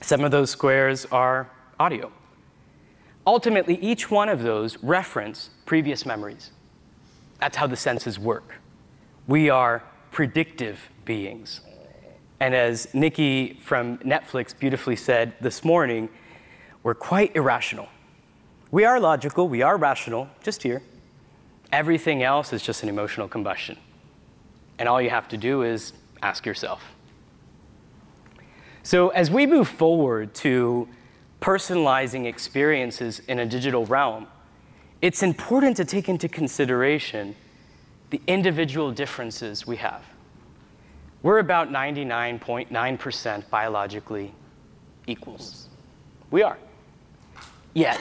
[0.01, 2.11] some of those squares are audio.
[3.27, 6.51] Ultimately, each one of those reference previous memories.
[7.38, 8.57] That's how the senses work.
[9.27, 11.61] We are predictive beings.
[12.40, 16.09] And as Nikki from Netflix beautifully said this morning,
[16.83, 17.88] we're quite irrational.
[18.71, 20.83] We are logical, we are rational, just here.
[21.73, 23.77] Everything else is just an emotional combustion.
[24.79, 25.93] And all you have to do is
[26.23, 26.83] ask yourself.
[28.83, 30.89] So, as we move forward to
[31.41, 34.27] personalizing experiences in a digital realm,
[35.03, 37.35] it's important to take into consideration
[38.11, 40.03] the individual differences we have.
[41.23, 44.33] We're about 99.9% biologically
[45.07, 45.68] equals.
[46.31, 46.59] We are.
[47.75, 48.01] Yet,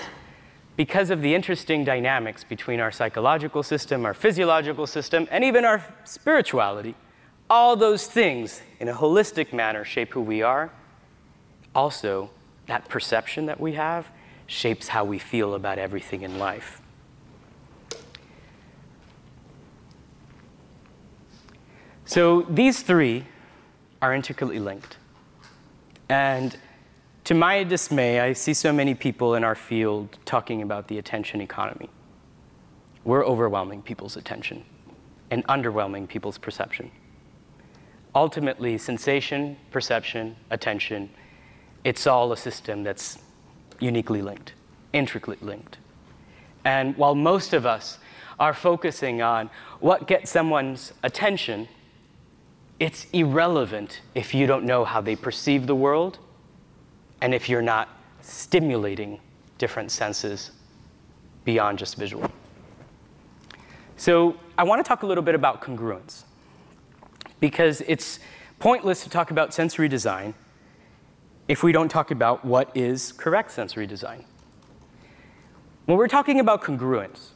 [0.80, 5.84] because of the interesting dynamics between our psychological system, our physiological system, and even our
[6.06, 6.96] spirituality,
[7.50, 10.72] all those things in a holistic manner shape who we are.
[11.76, 12.30] Also,
[12.68, 14.10] that perception that we have
[14.48, 16.82] shapes how we feel about everything in life.
[22.06, 23.26] So these three
[24.02, 24.96] are intricately linked.
[26.08, 26.58] And
[27.30, 31.42] to my dismay, I see so many people in our field talking about the attention
[31.42, 31.88] economy.
[33.04, 34.66] We're overwhelming people's attention
[35.30, 36.90] and underwhelming people's perception.
[38.16, 41.12] Ultimately, sensation, perception, attention,
[41.84, 43.20] it's all a system that's
[43.80, 44.54] uniquely linked,
[44.92, 45.78] intricately linked.
[46.66, 48.00] And while most of us
[48.40, 49.52] are focusing on
[49.82, 51.68] what gets someone's attention,
[52.80, 56.18] it's irrelevant if you don't know how they perceive the world
[57.22, 57.90] and if you're not
[58.22, 59.20] stimulating
[59.58, 60.52] different senses
[61.46, 62.30] beyond just visual.
[63.98, 66.24] So, I want to talk a little bit about congruence
[67.40, 68.20] because it's
[68.60, 70.34] pointless to talk about sensory design
[71.48, 74.24] if we don't talk about what is correct sensory design.
[75.86, 77.30] When we're talking about congruence,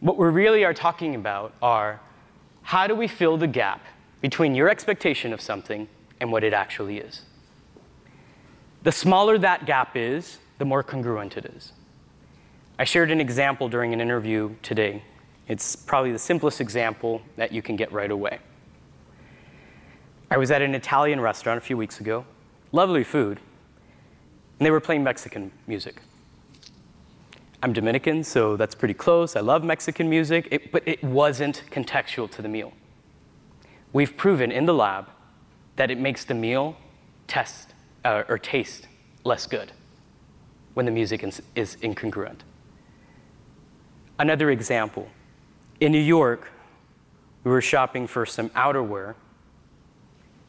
[0.00, 2.00] what we really are talking about are
[2.62, 3.84] how do we fill the gap
[4.20, 5.88] between your expectation of something
[6.20, 7.22] and what it actually is?
[8.82, 11.72] The smaller that gap is, the more congruent it is.
[12.78, 15.02] I shared an example during an interview today.
[15.48, 18.38] It's probably the simplest example that you can get right away.
[20.30, 22.24] I was at an Italian restaurant a few weeks ago,
[22.70, 23.40] lovely food,
[24.58, 26.02] and they were playing Mexican music.
[27.62, 29.34] I'm Dominican, so that's pretty close.
[29.34, 32.72] I love Mexican music, it, but it wasn't contextual to the meal.
[33.92, 35.08] We've proven in the lab
[35.74, 36.76] that it makes the meal
[37.26, 37.67] test
[38.04, 38.88] uh, or taste
[39.24, 39.72] less good
[40.74, 42.40] when the music is, is incongruent.
[44.18, 45.08] Another example
[45.80, 46.50] in New York,
[47.44, 49.14] we were shopping for some outerwear,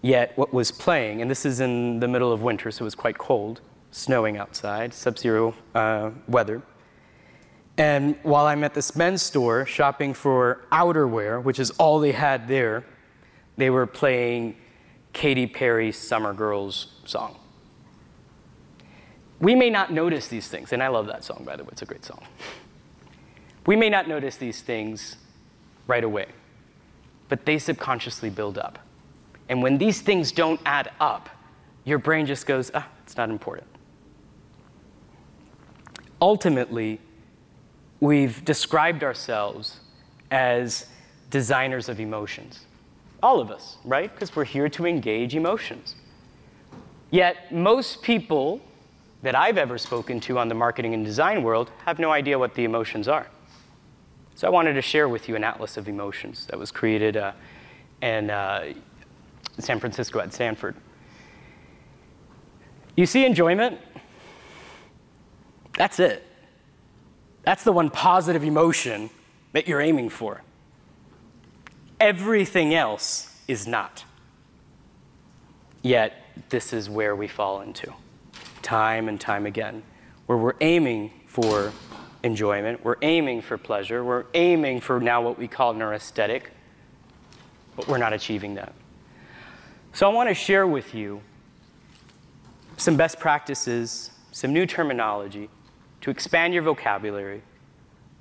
[0.01, 2.95] yet what was playing, and this is in the middle of winter, so it was
[2.95, 6.61] quite cold, snowing outside, sub zero uh, weather.
[7.77, 12.47] And while I'm at this men's store shopping for outerwear, which is all they had
[12.47, 12.83] there,
[13.55, 14.57] they were playing
[15.13, 17.37] Katy Perry's Summer Girls song.
[19.39, 21.81] We may not notice these things, and I love that song, by the way, it's
[21.81, 22.21] a great song.
[23.65, 25.17] We may not notice these things
[25.87, 26.27] right away,
[27.29, 28.79] but they subconsciously build up.
[29.47, 31.29] And when these things don't add up,
[31.85, 33.67] your brain just goes, ah, it's not important.
[36.21, 36.99] Ultimately,
[37.99, 39.79] we've described ourselves
[40.31, 40.87] as
[41.29, 42.65] designers of emotions.
[43.21, 44.13] All of us, right?
[44.13, 45.95] Because we're here to engage emotions.
[47.11, 48.61] Yet, most people
[49.23, 52.53] that I've ever spoken to on the marketing and design world have no idea what
[52.53, 53.27] the emotions are.
[54.35, 57.33] So, I wanted to share with you an atlas of emotions that was created uh,
[58.01, 58.73] in uh,
[59.57, 60.75] San Francisco at Stanford.
[62.95, 63.79] You see enjoyment?
[65.77, 66.25] That's it.
[67.43, 69.09] That's the one positive emotion
[69.53, 70.41] that you're aiming for.
[71.99, 74.05] Everything else is not.
[75.81, 76.13] Yet,
[76.49, 77.93] this is where we fall into,
[78.61, 79.83] time and time again,
[80.25, 81.71] where we're aiming for
[82.23, 86.43] enjoyment, we're aiming for pleasure, we're aiming for now what we call neuroaesthetic,
[87.75, 88.73] but we're not achieving that.
[89.93, 91.21] So, I want to share with you
[92.77, 95.49] some best practices, some new terminology
[96.01, 97.41] to expand your vocabulary,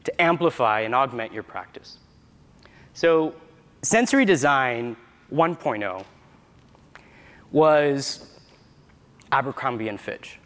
[0.04, 1.98] to amplify and augment your practice.
[2.94, 3.34] So,
[3.82, 4.96] sensory design
[5.32, 6.04] 1.0
[7.50, 8.38] was
[9.32, 10.38] Abercrombie and Fitch.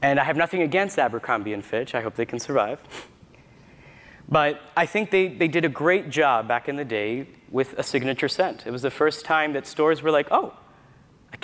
[0.00, 1.94] And I have nothing against Abercrombie and Fitch.
[1.94, 2.80] I hope they can survive.
[4.28, 7.82] But I think they, they did a great job back in the day with a
[7.82, 8.66] signature scent.
[8.66, 10.54] It was the first time that stores were like, oh,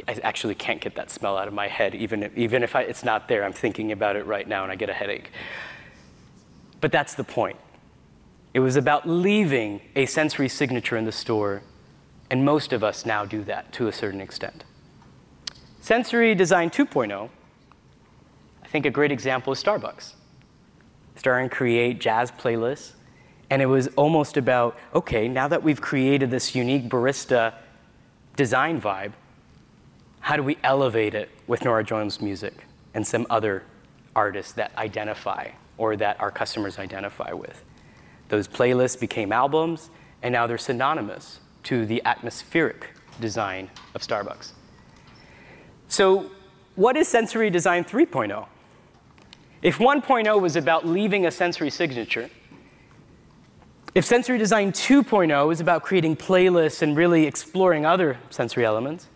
[0.06, 2.82] I actually can't get that smell out of my head, even if, even if I,
[2.82, 3.44] it's not there.
[3.44, 5.30] I'm thinking about it right now and I get a headache.
[6.80, 7.58] But that's the point.
[8.54, 11.62] It was about leaving a sensory signature in the store,
[12.30, 14.62] and most of us now do that to a certain extent.
[15.80, 17.28] Sensory Design 2.0,
[18.62, 20.12] I think a great example is Starbucks.
[21.16, 22.92] Starting create jazz playlists,
[23.50, 27.54] and it was almost about okay, now that we've created this unique barista
[28.36, 29.12] design vibe,
[30.20, 33.64] how do we elevate it with Norah Jones music and some other
[34.14, 37.64] artists that identify or that our customers identify with?
[38.28, 39.90] Those playlists became albums,
[40.22, 44.52] and now they're synonymous to the atmospheric design of Starbucks.
[45.88, 46.30] So,
[46.74, 48.46] what is Sensory Design 3.0?
[49.62, 52.28] If 1.0 was about leaving a sensory signature,
[53.94, 59.06] if Sensory Design 2.0 is about creating playlists and really exploring other sensory elements,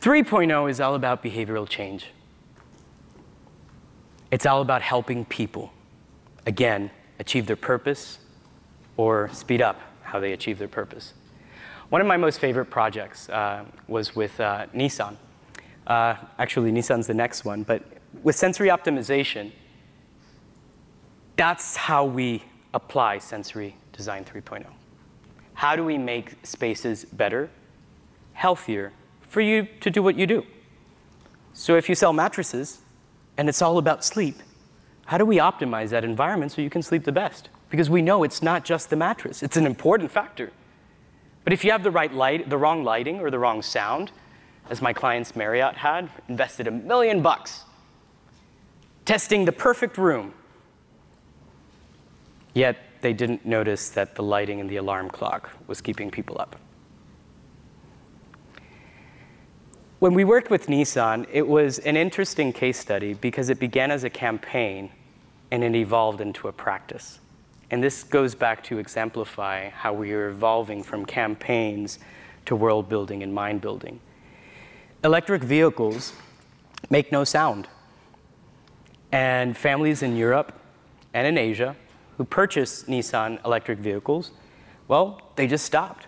[0.00, 2.06] 3.0 is all about behavioral change.
[4.30, 5.72] It's all about helping people,
[6.46, 8.18] again, achieve their purpose
[8.96, 11.14] or speed up how they achieve their purpose.
[11.88, 15.16] One of my most favorite projects uh, was with uh, Nissan.
[15.86, 17.82] Uh, actually, Nissan's the next one, but
[18.22, 19.52] with sensory optimization,
[21.36, 22.42] that's how we
[22.74, 24.66] apply sensory design 3.0.
[25.54, 27.50] How do we make spaces better,
[28.32, 28.92] healthier,
[29.28, 30.44] for you to do what you do?
[31.52, 32.78] So if you sell mattresses
[33.36, 34.36] and it's all about sleep,
[35.08, 37.48] how do we optimize that environment so you can sleep the best?
[37.70, 40.52] Because we know it's not just the mattress, it's an important factor.
[41.44, 44.12] But if you have the right light, the wrong lighting or the wrong sound,
[44.68, 47.64] as my clients Marriott had, invested a million bucks
[49.06, 50.34] testing the perfect room.
[52.52, 56.56] Yet they didn't notice that the lighting and the alarm clock was keeping people up.
[60.00, 64.04] When we worked with Nissan, it was an interesting case study because it began as
[64.04, 64.90] a campaign
[65.50, 67.20] and it evolved into a practice.
[67.70, 71.98] And this goes back to exemplify how we are evolving from campaigns
[72.46, 74.00] to world building and mind building.
[75.04, 76.12] Electric vehicles
[76.90, 77.68] make no sound.
[79.12, 80.58] And families in Europe
[81.14, 81.76] and in Asia
[82.16, 84.32] who purchase Nissan electric vehicles,
[84.88, 86.06] well, they just stopped.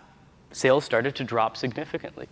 [0.53, 2.27] Sales started to drop significantly.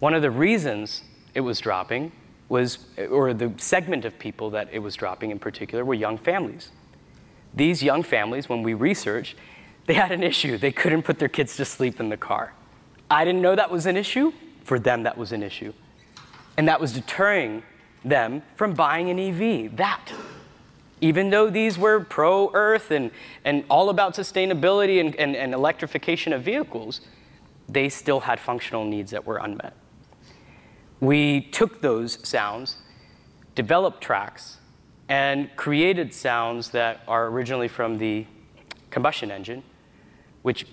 [0.00, 1.02] One of the reasons
[1.34, 2.12] it was dropping
[2.48, 2.78] was,
[3.10, 6.70] or the segment of people that it was dropping in particular, were young families.
[7.54, 9.34] These young families, when we researched,
[9.86, 10.58] they had an issue.
[10.58, 12.52] They couldn't put their kids to sleep in the car.
[13.10, 14.32] I didn't know that was an issue.
[14.64, 15.72] For them, that was an issue.
[16.56, 17.62] And that was deterring
[18.04, 19.76] them from buying an EV.
[19.76, 20.12] That.
[21.00, 23.10] Even though these were pro earth and,
[23.44, 27.00] and all about sustainability and, and, and electrification of vehicles,
[27.68, 29.74] they still had functional needs that were unmet.
[31.00, 32.76] We took those sounds,
[33.54, 34.58] developed tracks,
[35.08, 38.26] and created sounds that are originally from the
[38.90, 39.62] combustion engine,
[40.42, 40.66] which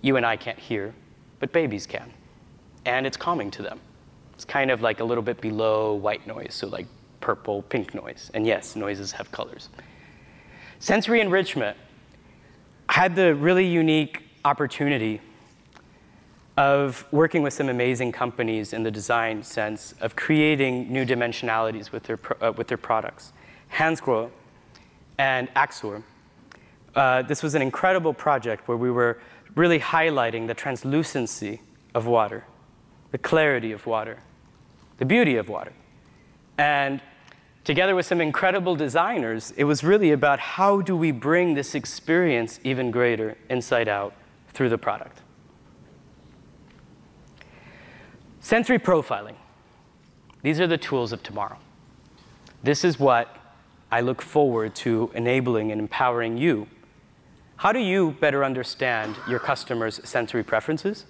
[0.00, 0.94] you and I can't hear,
[1.38, 2.12] but babies can.
[2.86, 3.80] And it's calming to them.
[4.34, 6.86] It's kind of like a little bit below white noise, so like
[7.20, 8.30] purple, pink noise.
[8.32, 9.68] And yes, noises have colors.
[10.78, 11.76] Sensory enrichment
[12.88, 15.20] had the really unique opportunity
[16.60, 22.02] of working with some amazing companies in the design sense of creating new dimensionalities with
[22.02, 23.32] their, uh, with their products.
[23.72, 24.28] Hansgrohe
[25.16, 26.02] and Axor.
[26.94, 29.18] Uh, this was an incredible project where we were
[29.54, 31.62] really highlighting the translucency
[31.94, 32.44] of water,
[33.10, 34.18] the clarity of water,
[34.98, 35.72] the beauty of water.
[36.58, 37.00] And
[37.64, 42.60] together with some incredible designers, it was really about how do we bring this experience
[42.64, 44.12] even greater inside out
[44.52, 45.22] through the product.
[48.40, 49.36] Sensory profiling.
[50.42, 51.58] These are the tools of tomorrow.
[52.62, 53.36] This is what
[53.92, 56.66] I look forward to enabling and empowering you.
[57.56, 61.04] How do you better understand your customers' sensory preferences?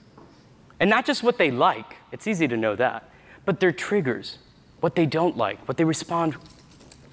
[0.81, 3.09] And not just what they like, it's easy to know that,
[3.45, 4.39] but their triggers,
[4.81, 6.37] what they don't like, what they respond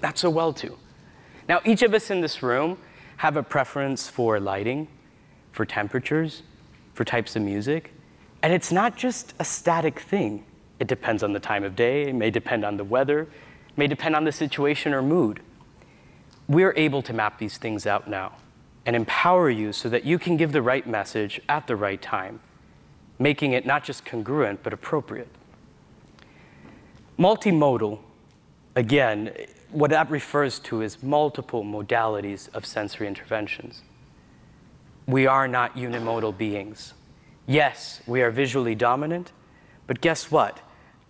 [0.02, 0.76] not so well to.
[1.48, 2.78] Now, each of us in this room
[3.18, 4.88] have a preference for lighting,
[5.52, 6.42] for temperatures,
[6.94, 7.92] for types of music,
[8.42, 10.44] and it's not just a static thing.
[10.78, 13.86] It depends on the time of day, it may depend on the weather, it may
[13.86, 15.40] depend on the situation or mood.
[16.48, 18.36] We're able to map these things out now
[18.86, 22.40] and empower you so that you can give the right message at the right time,
[23.18, 25.28] making it not just congruent, but appropriate.
[27.18, 27.98] Multimodal,
[28.76, 29.32] again,
[29.70, 33.82] what that refers to is multiple modalities of sensory interventions.
[35.06, 36.94] We are not unimodal beings.
[37.48, 39.32] Yes, we are visually dominant,
[39.86, 40.60] but guess what?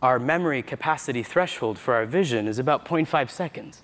[0.01, 3.83] Our memory capacity threshold for our vision is about 0.5 seconds.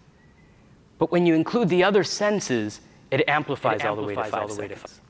[0.97, 2.81] But when you include the other senses,
[3.11, 5.01] it amplifies, it amplifies all the way to five seconds.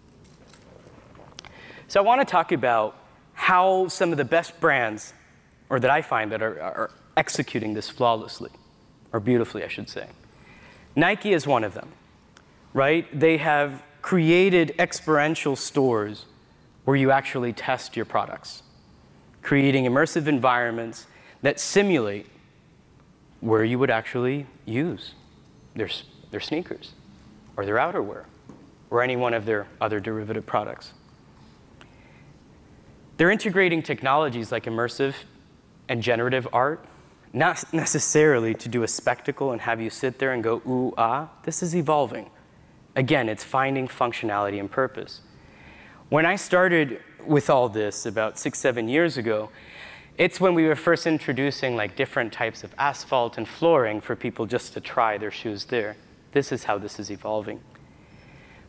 [1.86, 2.96] So I want to talk about
[3.34, 5.12] how some of the best brands,
[5.68, 8.52] or that I find that are, are executing this flawlessly,
[9.12, 10.06] or beautifully, I should say.
[10.96, 11.92] Nike is one of them,
[12.72, 13.06] right?
[13.12, 16.24] They have created experiential stores
[16.84, 18.62] where you actually test your products,
[19.42, 21.06] creating immersive environments
[21.42, 22.26] that simulate
[23.40, 25.14] where you would actually use
[25.74, 25.88] their,
[26.30, 26.92] their sneakers
[27.56, 28.24] or their outerwear
[28.90, 30.92] or any one of their other derivative products.
[33.16, 35.14] They're integrating technologies like immersive
[35.88, 36.84] and generative art,
[37.32, 41.28] not necessarily to do a spectacle and have you sit there and go, ooh, ah.
[41.44, 42.30] This is evolving.
[42.96, 45.20] Again, it's finding functionality and purpose.
[46.10, 49.48] When I started with all this about six, seven years ago,
[50.18, 54.44] it's when we were first introducing like different types of asphalt and flooring for people
[54.44, 55.96] just to try their shoes there.
[56.32, 57.60] This is how this is evolving.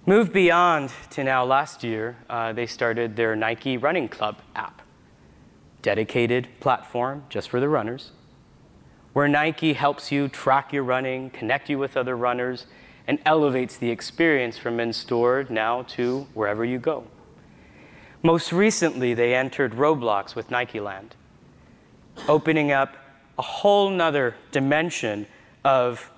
[0.06, 4.82] Move beyond to now last year, uh, they started their Nike Running Club app,
[5.82, 8.12] dedicated platform just for the runners,
[9.12, 12.66] where Nike helps you track your running, connect you with other runners,
[13.08, 17.06] and elevates the experience from in store now to wherever you go.
[18.24, 21.16] Most recently, they entered Roblox with Nike Land,
[22.28, 22.96] opening up
[23.38, 25.28] a whole nother dimension
[25.64, 26.12] of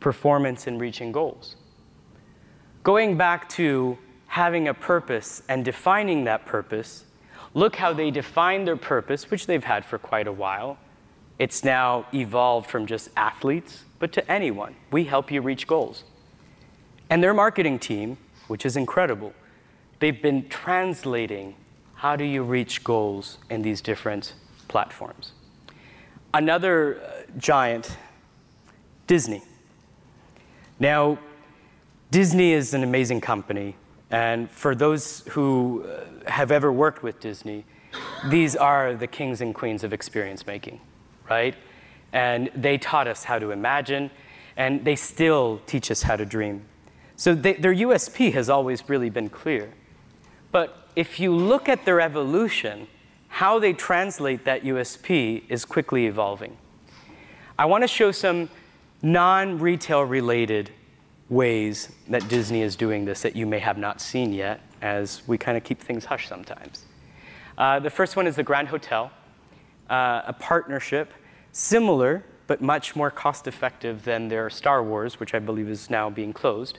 [0.00, 1.56] performance and reaching goals.
[2.82, 3.98] Going back to
[4.28, 7.04] having a purpose and defining that purpose,
[7.54, 10.78] look how they define their purpose, which they've had for quite a while.
[11.38, 14.74] It's now evolved from just athletes, but to anyone.
[14.90, 16.04] We help you reach goals.
[17.10, 18.18] And their marketing team,
[18.48, 19.32] which is incredible,
[19.98, 21.54] they've been translating
[21.94, 24.34] how do you reach goals in these different
[24.68, 25.32] platforms.
[26.32, 27.96] Another uh, giant,
[29.06, 29.42] Disney.
[30.78, 31.18] Now,
[32.10, 33.74] Disney is an amazing company,
[34.10, 37.64] and for those who uh, have ever worked with Disney,
[38.26, 40.80] these are the kings and queens of experience making,
[41.28, 41.54] right?
[42.12, 44.10] And they taught us how to imagine,
[44.56, 46.64] and they still teach us how to dream.
[47.16, 49.72] So they, their USP has always really been clear.
[50.52, 52.88] But if you look at their evolution,
[53.28, 56.56] how they translate that USP is quickly evolving.
[57.58, 58.48] I want to show some
[59.02, 60.70] non retail related
[61.28, 65.36] ways that Disney is doing this that you may have not seen yet, as we
[65.36, 66.84] kind of keep things hush sometimes.
[67.56, 69.10] Uh, the first one is the Grand Hotel,
[69.90, 71.12] uh, a partnership
[71.52, 76.08] similar but much more cost effective than their Star Wars, which I believe is now
[76.08, 76.78] being closed.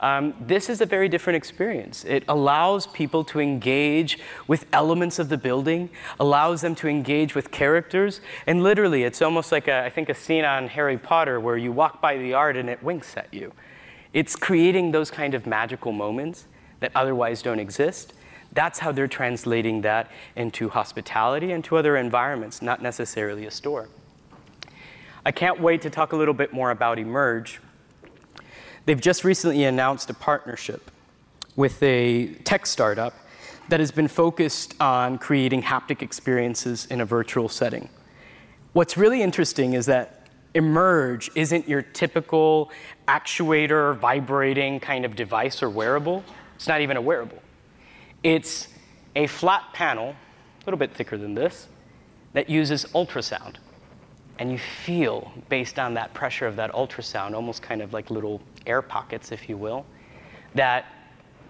[0.00, 2.04] Um, this is a very different experience.
[2.04, 5.88] It allows people to engage with elements of the building,
[6.20, 10.14] allows them to engage with characters, and literally, it's almost like a, I think a
[10.14, 13.52] scene on Harry Potter where you walk by the art and it winks at you.
[14.12, 16.46] It's creating those kind of magical moments
[16.80, 18.12] that otherwise don't exist.
[18.52, 23.88] That's how they're translating that into hospitality and to other environments, not necessarily a store.
[25.24, 27.60] I can't wait to talk a little bit more about Emerge.
[28.86, 30.92] They've just recently announced a partnership
[31.56, 33.14] with a tech startup
[33.68, 37.88] that has been focused on creating haptic experiences in a virtual setting.
[38.74, 42.70] What's really interesting is that Emerge isn't your typical
[43.08, 46.22] actuator, vibrating kind of device or wearable.
[46.54, 47.42] It's not even a wearable.
[48.22, 48.68] It's
[49.16, 51.66] a flat panel, a little bit thicker than this,
[52.34, 53.56] that uses ultrasound.
[54.38, 58.40] And you feel, based on that pressure of that ultrasound, almost kind of like little
[58.66, 59.86] air pockets, if you will,
[60.54, 60.86] that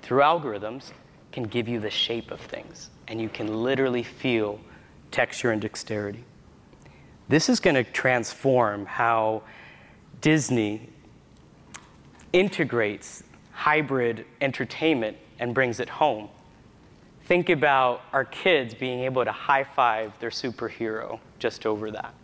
[0.02, 0.92] through algorithms
[1.32, 2.90] can give you the shape of things.
[3.08, 4.60] And you can literally feel
[5.10, 6.24] texture and dexterity.
[7.28, 9.42] This is going to transform how
[10.20, 10.88] Disney
[12.32, 16.28] integrates hybrid entertainment and brings it home.
[17.24, 22.14] Think about our kids being able to high five their superhero just over that.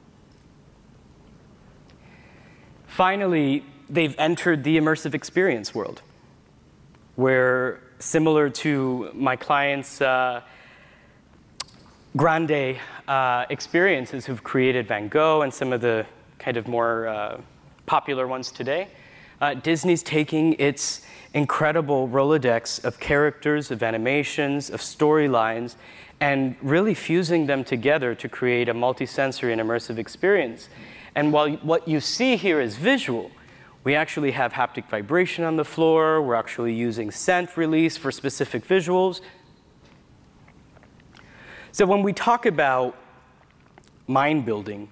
[2.92, 6.02] Finally, they've entered the immersive experience world,
[7.16, 10.42] where, similar to my client's uh,
[12.18, 12.76] grande
[13.08, 16.04] uh, experiences who've created Van Gogh and some of the
[16.38, 17.40] kind of more uh,
[17.86, 18.88] popular ones today.
[19.40, 21.00] Uh, Disney's taking its
[21.32, 25.76] incredible Rolodex of characters, of animations, of storylines,
[26.20, 30.68] and really fusing them together to create a multisensory and immersive experience.
[31.14, 33.30] And while what you see here is visual,
[33.84, 36.22] we actually have haptic vibration on the floor.
[36.22, 39.20] We're actually using scent release for specific visuals.
[41.72, 42.96] So when we talk about
[44.06, 44.88] mind building,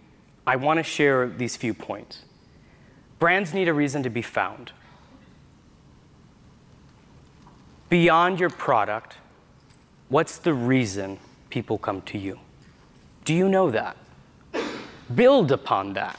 [0.47, 2.23] I want to share these few points.
[3.19, 4.73] Brands need a reason to be found.
[7.91, 9.17] Beyond your product,
[10.09, 11.19] what's the reason
[11.51, 12.39] people come to you?
[13.25, 13.97] Do you know that?
[15.15, 16.19] Build upon that.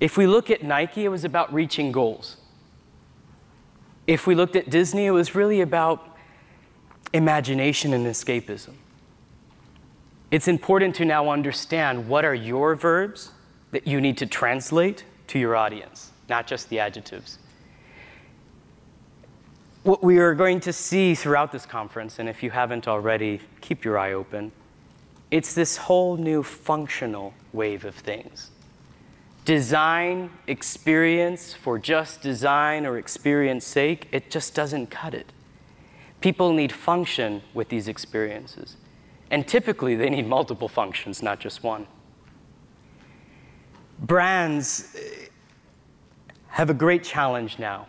[0.00, 2.36] If we look at Nike, it was about reaching goals.
[4.06, 6.16] If we looked at Disney, it was really about
[7.12, 8.74] imagination and escapism.
[10.30, 13.30] It's important to now understand what are your verbs
[13.70, 17.38] that you need to translate to your audience, not just the adjectives.
[19.82, 23.84] What we are going to see throughout this conference, and if you haven't already, keep
[23.84, 24.52] your eye open,
[25.32, 28.50] it's this whole new functional wave of things.
[29.46, 35.32] Design, experience for just design or experience sake, it just doesn't cut it.
[36.20, 38.76] People need function with these experiences.
[39.30, 41.86] And typically, they need multiple functions, not just one.
[43.98, 45.28] Brands eh,
[46.48, 47.86] have a great challenge now.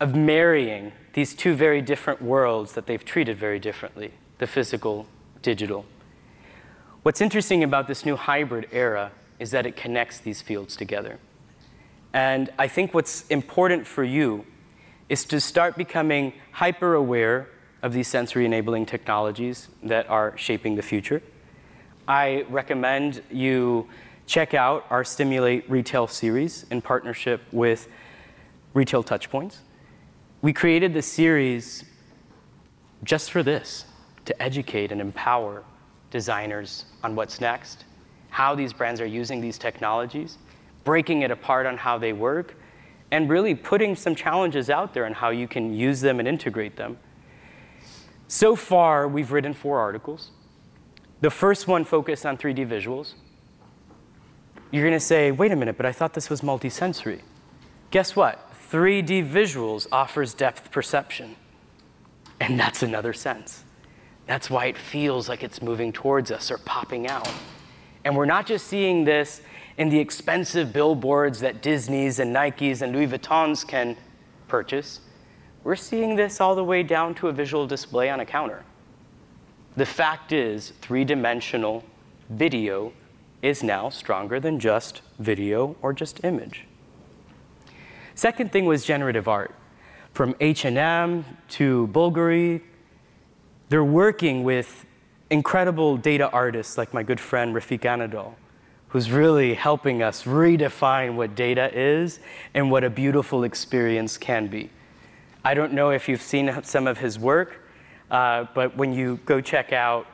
[0.00, 5.06] of marrying these two very different worlds that they've treated very differently the physical,
[5.42, 5.84] digital.
[7.02, 11.18] What's interesting about this new hybrid era is that it connects these fields together.
[12.12, 14.44] And I think what's important for you
[15.08, 17.48] is to start becoming hyper aware
[17.80, 21.22] of these sensory enabling technologies that are shaping the future.
[22.06, 23.88] I recommend you
[24.26, 27.88] check out our Stimulate Retail series in partnership with
[28.74, 29.56] Retail TouchPoints.
[30.42, 31.82] We created this series
[33.02, 33.86] just for this
[34.26, 35.64] to educate and empower
[36.10, 37.84] designers on what's next,
[38.30, 40.38] how these brands are using these technologies,
[40.84, 42.56] breaking it apart on how they work,
[43.10, 46.76] and really putting some challenges out there on how you can use them and integrate
[46.76, 46.98] them.
[48.28, 50.30] So far, we've written four articles.
[51.20, 53.14] The first one focused on 3D visuals.
[54.70, 57.22] You're going to say, wait a minute, but I thought this was multisensory.
[57.90, 58.52] Guess what?
[58.70, 61.34] 3D visuals offers depth perception.
[62.38, 63.64] And that's another sense.
[64.30, 67.28] That's why it feels like it's moving towards us or popping out.
[68.04, 69.42] And we're not just seeing this
[69.76, 73.96] in the expensive billboards that Disney's and Nike's and Louis Vuitton's can
[74.46, 75.00] purchase.
[75.64, 78.62] We're seeing this all the way down to a visual display on a counter.
[79.76, 81.82] The fact is, three dimensional
[82.28, 82.92] video
[83.42, 86.68] is now stronger than just video or just image.
[88.14, 89.52] Second thing was generative art.
[90.12, 92.60] From H&M to Bulgari,
[93.70, 94.84] they're working with
[95.30, 98.34] incredible data artists like my good friend Refik Anadol,
[98.88, 102.18] who's really helping us redefine what data is
[102.52, 104.70] and what a beautiful experience can be.
[105.44, 107.62] I don't know if you've seen some of his work,
[108.10, 110.06] uh, but when you go check out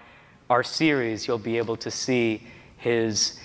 [0.51, 2.47] our series, you'll be able to see
[2.77, 3.41] his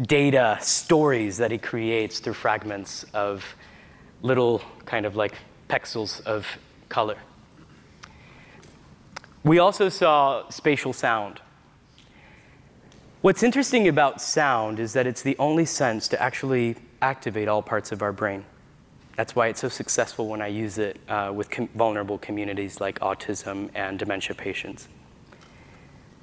[0.00, 3.44] data stories that he creates through fragments of
[4.22, 5.34] little kind of like
[5.68, 6.46] pixels of
[6.88, 7.16] color.
[9.46, 11.40] We also saw spatial sound.
[13.22, 17.92] What's interesting about sound is that it's the only sense to actually activate all parts
[17.92, 18.44] of our brain.
[19.14, 22.98] That's why it's so successful when I use it uh, with com- vulnerable communities like
[22.98, 24.88] autism and dementia patients.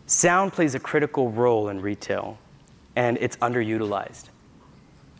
[0.05, 2.37] Sound plays a critical role in retail,
[2.97, 4.25] and it's underutilized.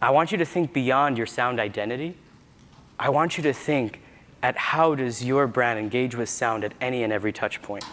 [0.01, 2.17] I want you to think beyond your sound identity.
[2.99, 4.01] I want you to think
[4.43, 7.85] at how does your brand engage with sound at any and every touch point.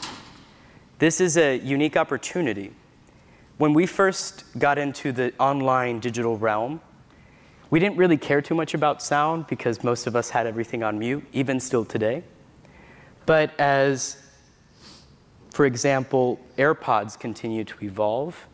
[0.99, 2.73] This is a unique opportunity.
[3.57, 6.81] When we first got into the online digital realm,
[7.71, 10.99] we didn't really care too much about sound because most of us had everything on
[10.99, 12.25] mute, even still today.
[13.27, 14.17] But as,
[15.53, 18.49] for example, AirPods continue to evolve,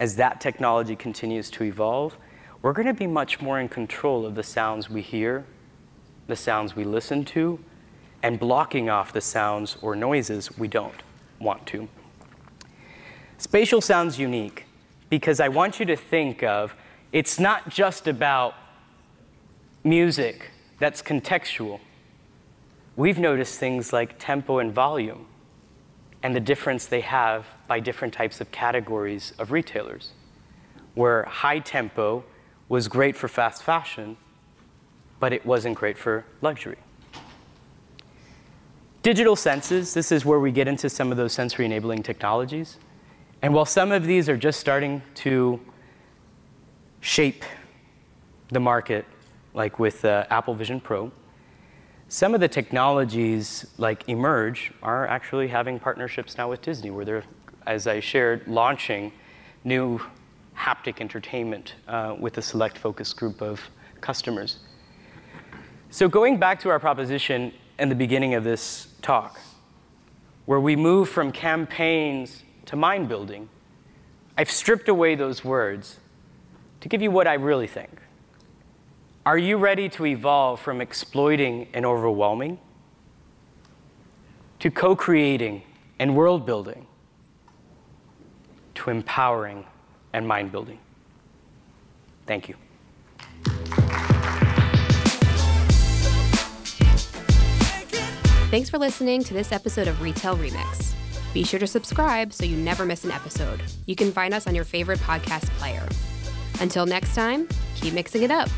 [0.00, 2.16] as that technology continues to evolve,
[2.62, 5.44] we're going to be much more in control of the sounds we hear
[6.30, 7.58] the sounds we listen to
[8.22, 11.02] and blocking off the sounds or noises we don't
[11.38, 11.88] want to.
[13.38, 14.66] Spatial sounds unique
[15.08, 16.74] because I want you to think of
[17.12, 18.54] it's not just about
[19.82, 21.80] music that's contextual.
[22.96, 25.26] We've noticed things like tempo and volume
[26.22, 30.10] and the difference they have by different types of categories of retailers,
[30.94, 32.24] where high tempo
[32.68, 34.16] was great for fast fashion,
[35.20, 36.78] but it wasn't great for luxury.
[39.02, 42.78] Digital senses, this is where we get into some of those sensory enabling technologies.
[43.42, 45.60] And while some of these are just starting to
[47.00, 47.44] shape
[48.48, 49.06] the market,
[49.54, 51.10] like with uh, Apple Vision Pro,
[52.08, 57.24] some of the technologies like Emerge are actually having partnerships now with Disney, where they're,
[57.66, 59.12] as I shared, launching
[59.64, 60.00] new
[60.56, 63.60] haptic entertainment uh, with a select focus group of
[64.00, 64.58] customers.
[65.92, 69.40] So, going back to our proposition in the beginning of this talk,
[70.46, 73.48] where we move from campaigns to mind building,
[74.38, 75.98] I've stripped away those words
[76.80, 77.90] to give you what I really think.
[79.26, 82.60] Are you ready to evolve from exploiting and overwhelming
[84.60, 85.62] to co creating
[85.98, 86.86] and world building
[88.76, 89.66] to empowering
[90.12, 90.78] and mind building?
[92.26, 92.54] Thank you.
[98.50, 100.92] Thanks for listening to this episode of Retail Remix.
[101.32, 103.62] Be sure to subscribe so you never miss an episode.
[103.86, 105.86] You can find us on your favorite podcast player.
[106.58, 107.46] Until next time,
[107.76, 108.48] keep mixing it up.